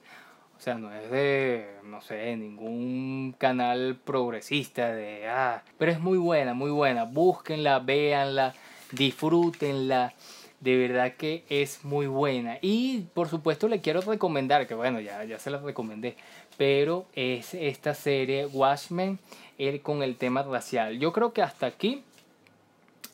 O 0.58 0.62
sea, 0.62 0.76
no 0.76 0.94
es 0.94 1.10
de, 1.10 1.68
no 1.86 2.02
sé, 2.02 2.36
ningún 2.36 3.34
canal 3.38 3.98
progresista 4.04 4.94
de, 4.94 5.28
ah, 5.28 5.64
pero 5.78 5.94
es 5.94 6.00
muy 6.02 6.18
buena, 6.18 6.54
muy 6.54 6.72
buena. 6.72 7.06
Búsquenla, 7.06 7.80
véanla, 7.80 8.54
disfrútenla. 8.92 10.14
De 10.60 10.78
verdad 10.78 11.14
que 11.14 11.46
es 11.50 11.86
muy 11.86 12.08
buena. 12.08 12.58
Y 12.62 13.06
por 13.14 13.30
supuesto 13.30 13.70
le 13.70 13.80
quiero 13.80 14.02
recomendar, 14.02 14.68
que 14.68 14.76
bueno, 14.76 15.00
ya, 15.00 15.24
ya 15.24 15.40
se 15.40 15.52
la 15.52 15.60
recomendé, 15.60 16.18
pero 16.58 17.06
es 17.14 17.54
esta 17.54 17.94
serie 17.94 18.48
Watchmen 18.48 19.20
el, 19.58 19.82
con 19.82 20.04
el 20.04 20.18
tema 20.18 20.44
racial. 20.44 21.00
Yo 21.00 21.14
creo 21.14 21.32
que 21.32 21.42
hasta 21.42 21.68
aquí 21.68 22.04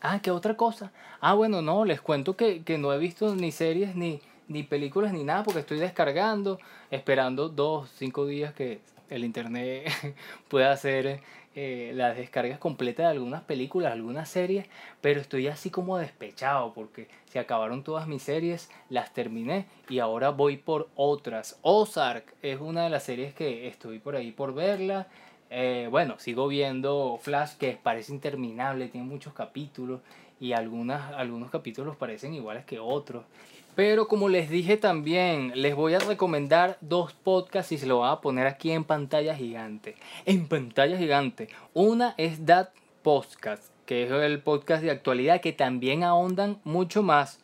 Ah, 0.01 0.19
¿qué 0.21 0.31
otra 0.31 0.57
cosa? 0.57 0.91
Ah, 1.19 1.35
bueno, 1.35 1.61
no, 1.61 1.85
les 1.85 2.01
cuento 2.01 2.35
que, 2.35 2.63
que 2.63 2.79
no 2.79 2.91
he 2.91 2.97
visto 2.97 3.35
ni 3.35 3.51
series 3.51 3.95
ni, 3.95 4.19
ni 4.47 4.63
películas 4.63 5.13
ni 5.13 5.23
nada 5.23 5.43
porque 5.43 5.59
estoy 5.59 5.79
descargando, 5.79 6.59
esperando 6.89 7.49
dos, 7.49 7.89
cinco 7.97 8.25
días 8.25 8.53
que 8.53 8.79
el 9.11 9.23
internet 9.23 9.91
pueda 10.49 10.71
hacer 10.71 11.21
eh, 11.53 11.91
las 11.93 12.17
descargas 12.17 12.57
completas 12.57 13.05
de 13.05 13.11
algunas 13.11 13.43
películas, 13.43 13.91
algunas 13.91 14.27
series, 14.27 14.65
pero 15.01 15.21
estoy 15.21 15.47
así 15.47 15.69
como 15.69 15.97
despechado 15.97 16.73
porque 16.73 17.07
se 17.25 17.37
acabaron 17.37 17.83
todas 17.83 18.07
mis 18.07 18.23
series, 18.23 18.71
las 18.89 19.13
terminé 19.13 19.67
y 19.87 19.99
ahora 19.99 20.29
voy 20.29 20.57
por 20.57 20.89
otras. 20.95 21.59
Ozark 21.61 22.33
es 22.41 22.59
una 22.59 22.85
de 22.85 22.89
las 22.89 23.03
series 23.03 23.35
que 23.35 23.67
estoy 23.67 23.99
por 23.99 24.15
ahí 24.15 24.31
por 24.31 24.55
verla. 24.55 25.07
Eh, 25.53 25.89
bueno, 25.91 26.15
sigo 26.17 26.47
viendo 26.47 27.19
Flash 27.21 27.57
que 27.57 27.77
parece 27.81 28.13
interminable, 28.13 28.87
tiene 28.87 29.05
muchos 29.05 29.33
capítulos 29.33 29.99
y 30.39 30.53
algunas, 30.53 31.13
algunos 31.13 31.51
capítulos 31.51 31.97
parecen 31.97 32.33
iguales 32.33 32.63
que 32.63 32.79
otros. 32.79 33.25
Pero 33.75 34.07
como 34.07 34.29
les 34.29 34.49
dije 34.49 34.77
también, 34.77 35.51
les 35.55 35.75
voy 35.75 35.93
a 35.93 35.99
recomendar 35.99 36.77
dos 36.79 37.11
podcasts 37.11 37.73
y 37.73 37.77
se 37.77 37.85
lo 37.85 37.97
voy 37.97 38.09
a 38.09 38.21
poner 38.21 38.47
aquí 38.47 38.71
en 38.71 38.85
pantalla 38.85 39.35
gigante. 39.35 39.95
En 40.25 40.47
pantalla 40.47 40.97
gigante. 40.97 41.49
Una 41.73 42.15
es 42.17 42.45
That 42.45 42.69
Podcast, 43.01 43.71
que 43.85 44.03
es 44.03 44.11
el 44.11 44.39
podcast 44.39 44.81
de 44.83 44.91
actualidad 44.91 45.41
que 45.41 45.51
también 45.51 46.03
ahondan 46.03 46.59
mucho 46.63 47.03
más. 47.03 47.39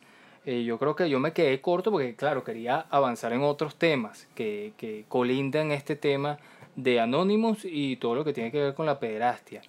Eh, 0.46 0.64
yo 0.64 0.78
creo 0.78 0.96
que 0.96 1.10
yo 1.10 1.20
me 1.20 1.34
quedé 1.34 1.60
corto 1.60 1.90
porque, 1.90 2.16
claro, 2.16 2.42
quería 2.42 2.86
avanzar 2.88 3.34
en 3.34 3.42
otros 3.42 3.76
temas 3.76 4.28
que, 4.34 4.72
que 4.78 5.04
colindan 5.08 5.72
este 5.72 5.94
tema 5.94 6.38
de 6.78 7.00
Anonymous 7.00 7.64
y 7.64 7.96
todo 7.96 8.14
lo 8.14 8.24
que 8.24 8.32
tiene 8.32 8.52
que 8.52 8.62
ver 8.62 8.74
con 8.74 8.86
la 8.86 9.00
pederastia. 9.00 9.62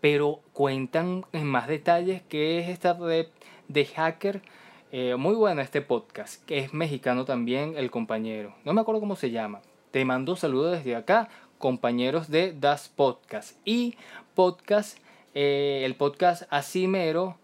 Pero 0.00 0.40
cuentan 0.52 1.24
en 1.32 1.46
más 1.46 1.68
detalles 1.68 2.22
qué 2.28 2.58
es 2.58 2.68
esta 2.68 2.94
red 2.94 3.28
de 3.68 3.84
hacker. 3.86 4.42
Eh, 4.90 5.14
muy 5.16 5.34
bueno 5.34 5.62
este 5.62 5.80
podcast, 5.80 6.44
que 6.44 6.58
es 6.58 6.74
mexicano 6.74 7.24
también 7.24 7.74
el 7.76 7.90
compañero. 7.90 8.54
No 8.64 8.72
me 8.72 8.80
acuerdo 8.80 9.00
cómo 9.00 9.14
se 9.14 9.30
llama. 9.30 9.62
Te 9.92 10.04
mando 10.04 10.34
saludos 10.34 10.78
desde 10.78 10.96
acá, 10.96 11.28
compañeros 11.58 12.28
de 12.30 12.52
Das 12.52 12.88
Podcast. 12.88 13.56
Y 13.64 13.96
podcast, 14.34 14.98
eh, 15.34 15.82
el 15.84 15.94
podcast 15.94 16.42
Asimero, 16.50 17.38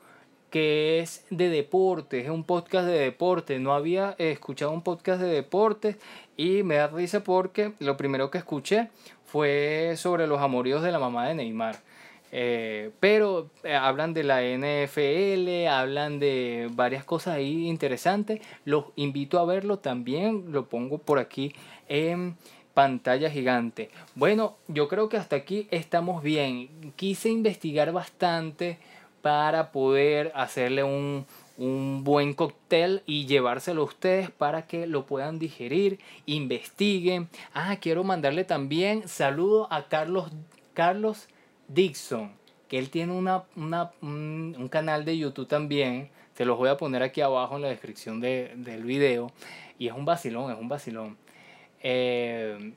que 0.50 0.98
es 0.98 1.24
de 1.30 1.48
deportes, 1.48 2.24
es 2.24 2.30
un 2.30 2.44
podcast 2.44 2.86
de 2.86 2.98
deporte. 2.98 3.58
No 3.60 3.72
había 3.72 4.16
escuchado 4.18 4.72
un 4.72 4.82
podcast 4.82 5.22
de 5.22 5.28
deportes 5.28 5.96
y 6.42 6.64
me 6.64 6.74
da 6.74 6.88
risa 6.88 7.22
porque 7.22 7.72
lo 7.78 7.96
primero 7.96 8.28
que 8.30 8.38
escuché 8.38 8.88
fue 9.24 9.94
sobre 9.96 10.26
los 10.26 10.40
amoríos 10.40 10.82
de 10.82 10.90
la 10.90 10.98
mamá 10.98 11.28
de 11.28 11.36
Neymar. 11.36 11.76
Eh, 12.32 12.90
pero 12.98 13.50
eh, 13.62 13.76
hablan 13.76 14.12
de 14.12 14.24
la 14.24 14.42
NFL, 14.42 15.68
hablan 15.68 16.18
de 16.18 16.68
varias 16.72 17.04
cosas 17.04 17.36
ahí 17.36 17.68
interesantes. 17.68 18.40
Los 18.64 18.86
invito 18.96 19.38
a 19.38 19.44
verlo 19.44 19.78
también, 19.78 20.46
lo 20.50 20.66
pongo 20.66 20.98
por 20.98 21.20
aquí 21.20 21.54
en 21.88 22.36
pantalla 22.74 23.30
gigante. 23.30 23.90
Bueno, 24.16 24.56
yo 24.66 24.88
creo 24.88 25.08
que 25.08 25.18
hasta 25.18 25.36
aquí 25.36 25.68
estamos 25.70 26.24
bien. 26.24 26.92
Quise 26.96 27.28
investigar 27.28 27.92
bastante 27.92 28.78
para 29.20 29.70
poder 29.70 30.32
hacerle 30.34 30.82
un, 30.82 31.24
un 31.58 32.02
buen 32.04 32.34
cóctel 32.34 33.02
y 33.06 33.26
llevárselo 33.26 33.82
a 33.82 33.86
ustedes 33.86 34.30
para 34.30 34.66
que 34.66 34.86
lo 34.86 35.06
puedan 35.06 35.38
digerir, 35.38 35.98
investiguen. 36.26 37.28
Ah, 37.54 37.76
quiero 37.80 38.04
mandarle 38.04 38.44
también 38.44 39.08
saludo 39.08 39.72
a 39.72 39.88
Carlos, 39.88 40.30
Carlos 40.74 41.28
Dixon, 41.68 42.32
que 42.68 42.78
él 42.78 42.90
tiene 42.90 43.12
una, 43.12 43.44
un, 44.00 44.68
canal 44.70 45.04
de 45.04 45.18
YouTube 45.18 45.48
también. 45.48 46.10
Se 46.34 46.44
los 46.44 46.56
voy 46.56 46.70
a 46.70 46.76
poner 46.76 47.02
aquí 47.02 47.20
abajo 47.20 47.56
en 47.56 47.62
la 47.62 47.68
descripción 47.68 48.20
del 48.20 48.84
video. 48.84 49.30
Y 49.78 49.88
es 49.88 49.94
un 49.94 50.04
vacilón, 50.04 50.50
es 50.50 50.58
un 50.58 50.68
vacilón. 50.68 51.18
Eh, 51.82 52.72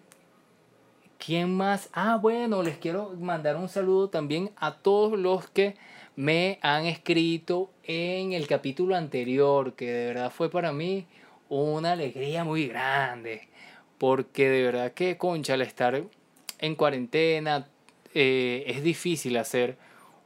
¿Quién 1.18 1.56
más? 1.56 1.90
Ah, 1.94 2.18
bueno, 2.22 2.62
les 2.62 2.78
quiero 2.78 3.14
mandar 3.20 3.56
un 3.56 3.70
saludo 3.70 4.10
también 4.10 4.52
a 4.58 4.76
todos 4.76 5.18
los 5.18 5.48
que 5.50 5.76
me 6.16 6.60
han 6.62 6.86
escrito 6.86 7.72
en 7.84 8.34
el 8.34 8.48
capítulo 8.48 8.96
anterior, 8.96 9.74
que 9.74 9.92
de 9.92 10.08
verdad 10.08 10.32
fue 10.32 10.50
para 10.50 10.72
mí 10.72 11.06
una 11.50 11.92
alegría 11.92 12.44
muy 12.44 12.68
grande, 12.68 13.48
porque 13.98 14.50
de 14.50 14.64
verdad 14.64 14.94
que, 14.94 15.18
concha, 15.18 15.54
al 15.54 15.62
estar 15.62 16.02
en 16.60 16.76
cuarentena 16.76 17.68
eh, 18.14 18.64
es 18.68 18.82
difícil 18.82 19.38
hacer 19.38 19.78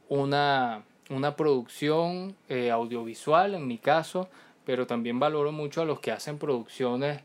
una, 0.08 0.84
una 1.08 1.34
producción 1.34 2.36
eh, 2.48 2.70
audiovisual, 2.70 3.54
en 3.54 3.66
mi 3.66 3.78
caso, 3.78 4.28
pero 4.64 4.86
también 4.86 5.18
valoro 5.18 5.50
mucho 5.50 5.82
a 5.82 5.84
los 5.84 6.00
que 6.00 6.12
hacen 6.12 6.38
producciones 6.38 7.20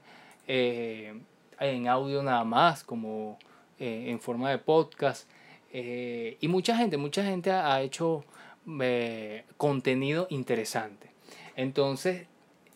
eh, 0.47 1.13
en 1.59 1.87
audio 1.87 2.23
nada 2.23 2.43
más, 2.43 2.83
como 2.83 3.37
en 3.77 4.21
forma 4.21 4.49
de 4.49 4.57
podcast. 4.57 5.29
y 5.71 6.47
mucha 6.47 6.77
gente, 6.77 6.95
mucha 6.95 7.25
gente 7.25 7.51
ha 7.51 7.81
hecho 7.81 8.23
eh, 8.81 9.43
contenido 9.57 10.27
interesante. 10.29 11.11
Entonces, 11.55 12.27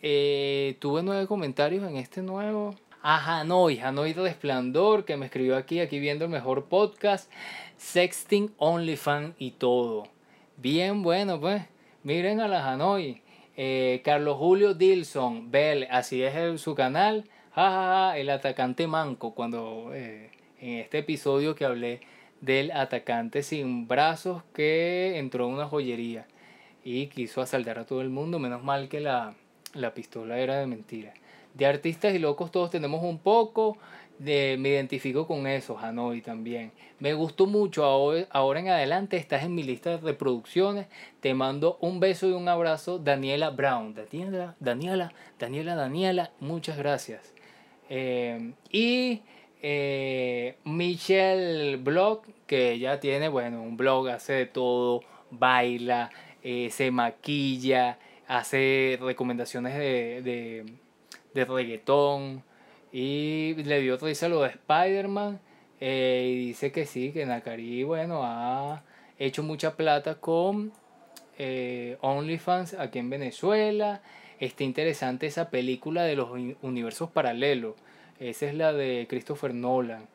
eh, 0.02 0.76
tuve 0.80 1.02
nueve 1.02 1.26
comentarios 1.26 1.88
en 1.88 1.96
este 1.96 2.22
nuevo. 2.22 2.74
A 3.02 3.40
Hanoi, 3.40 3.78
Hanoi 3.80 4.12
Resplandor, 4.12 5.04
que 5.06 5.16
me 5.16 5.26
escribió 5.26 5.56
aquí, 5.56 5.80
aquí 5.80 5.98
viendo 5.98 6.26
el 6.26 6.30
mejor 6.30 6.66
podcast. 6.66 7.30
Sexting, 7.78 8.52
OnlyFans 8.58 9.34
y 9.38 9.52
todo. 9.52 10.04
Bien, 10.58 11.02
bueno, 11.02 11.40
pues. 11.40 11.62
Miren 12.02 12.40
a 12.40 12.48
la 12.48 12.70
Hanoi. 12.70 13.22
Eh, 13.56 14.00
Carlos 14.04 14.36
Julio 14.38 14.74
Dilson, 14.74 15.50
Bell, 15.50 15.86
así 15.90 16.22
es 16.22 16.34
el- 16.36 16.58
su 16.58 16.74
canal. 16.74 17.24
Jajaja, 17.54 18.18
el 18.18 18.30
atacante 18.30 18.86
manco. 18.86 19.34
Cuando 19.34 19.90
eh, 19.94 20.30
en 20.60 20.78
este 20.78 20.98
episodio 20.98 21.54
que 21.54 21.64
hablé 21.64 22.00
del 22.40 22.70
atacante 22.72 23.42
sin 23.42 23.86
brazos 23.86 24.42
que 24.54 25.18
entró 25.18 25.44
a 25.44 25.48
una 25.48 25.66
joyería 25.66 26.26
y 26.84 27.06
quiso 27.08 27.40
asaltar 27.40 27.78
a 27.78 27.86
todo 27.86 28.00
el 28.00 28.10
mundo. 28.10 28.38
Menos 28.38 28.62
mal 28.62 28.88
que 28.88 29.00
la, 29.00 29.34
la 29.74 29.94
pistola 29.94 30.38
era 30.38 30.58
de 30.58 30.66
mentira. 30.66 31.12
De 31.54 31.66
artistas 31.66 32.14
y 32.14 32.18
locos 32.18 32.50
todos 32.50 32.70
tenemos 32.70 33.02
un 33.02 33.18
poco. 33.18 33.76
De, 34.18 34.56
me 34.58 34.68
identifico 34.68 35.26
con 35.26 35.46
eso, 35.46 35.78
Hanoi 35.78 36.20
también. 36.20 36.72
Me 36.98 37.14
gustó 37.14 37.46
mucho. 37.46 37.84
Ahora, 37.84 38.26
ahora 38.30 38.60
en 38.60 38.68
adelante 38.68 39.16
estás 39.16 39.44
en 39.44 39.54
mi 39.54 39.62
lista 39.62 39.90
de 39.90 39.96
reproducciones. 39.96 40.86
Te 41.20 41.32
mando 41.32 41.78
un 41.80 42.00
beso 42.00 42.28
y 42.28 42.32
un 42.32 42.48
abrazo, 42.48 42.98
Daniela 42.98 43.50
Brown. 43.50 43.94
Daniela, 43.94 44.56
Daniela, 44.60 45.12
Daniela, 45.38 45.74
Daniela, 45.74 46.30
muchas 46.38 46.76
gracias. 46.76 47.32
Eh, 47.88 48.52
y 48.70 49.22
eh, 49.62 50.56
Michelle 50.64 51.76
Blog, 51.76 52.22
que 52.46 52.72
ella 52.72 53.00
tiene, 53.00 53.28
bueno, 53.28 53.62
un 53.62 53.76
blog, 53.76 54.08
hace 54.08 54.32
de 54.32 54.46
todo, 54.46 55.02
baila, 55.30 56.10
eh, 56.42 56.70
se 56.70 56.90
maquilla, 56.90 57.98
hace 58.26 58.98
recomendaciones 59.00 59.74
de, 59.74 60.22
de, 60.22 60.64
de 61.34 61.44
reggaetón 61.44 62.42
y 62.92 63.54
le 63.54 63.80
dio 63.80 63.96
risa 63.98 64.28
lo 64.28 64.42
de 64.42 64.48
Spider-Man 64.48 65.40
eh, 65.80 66.28
y 66.32 66.46
dice 66.46 66.72
que 66.72 66.86
sí, 66.86 67.12
que 67.12 67.26
Nakari, 67.26 67.84
bueno, 67.84 68.22
ha 68.24 68.82
hecho 69.18 69.42
mucha 69.42 69.76
plata 69.76 70.16
con 70.16 70.72
OnlyFans 72.00 72.74
aquí 72.74 72.98
en 72.98 73.10
Venezuela. 73.10 74.02
Está 74.40 74.64
interesante 74.64 75.26
esa 75.26 75.50
película 75.50 76.02
de 76.04 76.16
los 76.16 76.30
uni- 76.30 76.56
universos 76.62 77.10
paralelos. 77.10 77.74
Esa 78.20 78.46
es 78.46 78.54
la 78.54 78.72
de 78.72 79.06
Christopher 79.08 79.54
Nolan. 79.54 80.06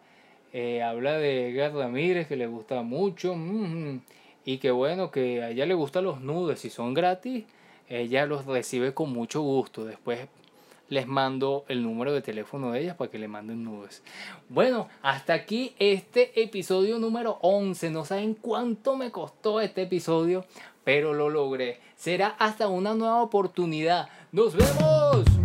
Eh, 0.53 0.81
habla 0.83 1.17
de 1.17 1.49
Edgar 1.49 1.73
Ramírez, 1.73 2.27
que 2.27 2.37
le 2.37 2.47
gusta 2.47 2.81
mucho. 2.83 3.35
mm, 3.35 3.99
y 4.45 4.59
que 4.59 4.71
bueno, 4.71 5.09
que 5.11 5.41
a 5.41 5.49
ella 5.49 5.65
le 5.65 5.73
gustan 5.73 6.03
los 6.03 6.21
nudes. 6.21 6.59
Si 6.59 6.69
son 6.69 6.93
gratis, 6.93 7.45
ella 7.89 8.25
los 8.27 8.45
recibe 8.45 8.93
con 8.93 9.11
mucho 9.11 9.41
gusto. 9.41 9.85
Después 9.85 10.27
les 10.87 11.07
mando 11.07 11.65
el 11.67 11.81
número 11.81 12.13
de 12.13 12.21
teléfono 12.21 12.71
de 12.71 12.81
ellas 12.81 12.95
para 12.95 13.09
que 13.09 13.17
le 13.17 13.27
manden 13.27 13.63
nudes. 13.63 14.03
Bueno, 14.49 14.87
hasta 15.01 15.33
aquí 15.33 15.73
este 15.79 16.43
episodio 16.43 16.99
número 16.99 17.39
11. 17.41 17.89
No 17.89 18.05
saben 18.05 18.35
cuánto 18.35 18.95
me 18.95 19.11
costó 19.11 19.61
este 19.61 19.81
episodio, 19.81 20.45
pero 20.83 21.13
lo 21.13 21.31
logré. 21.31 21.79
Será 21.95 22.35
hasta 22.37 22.67
una 22.67 22.93
nueva 22.93 23.23
oportunidad. 23.23 24.09
¡Nos 24.31 24.55
vemos! 24.55 25.44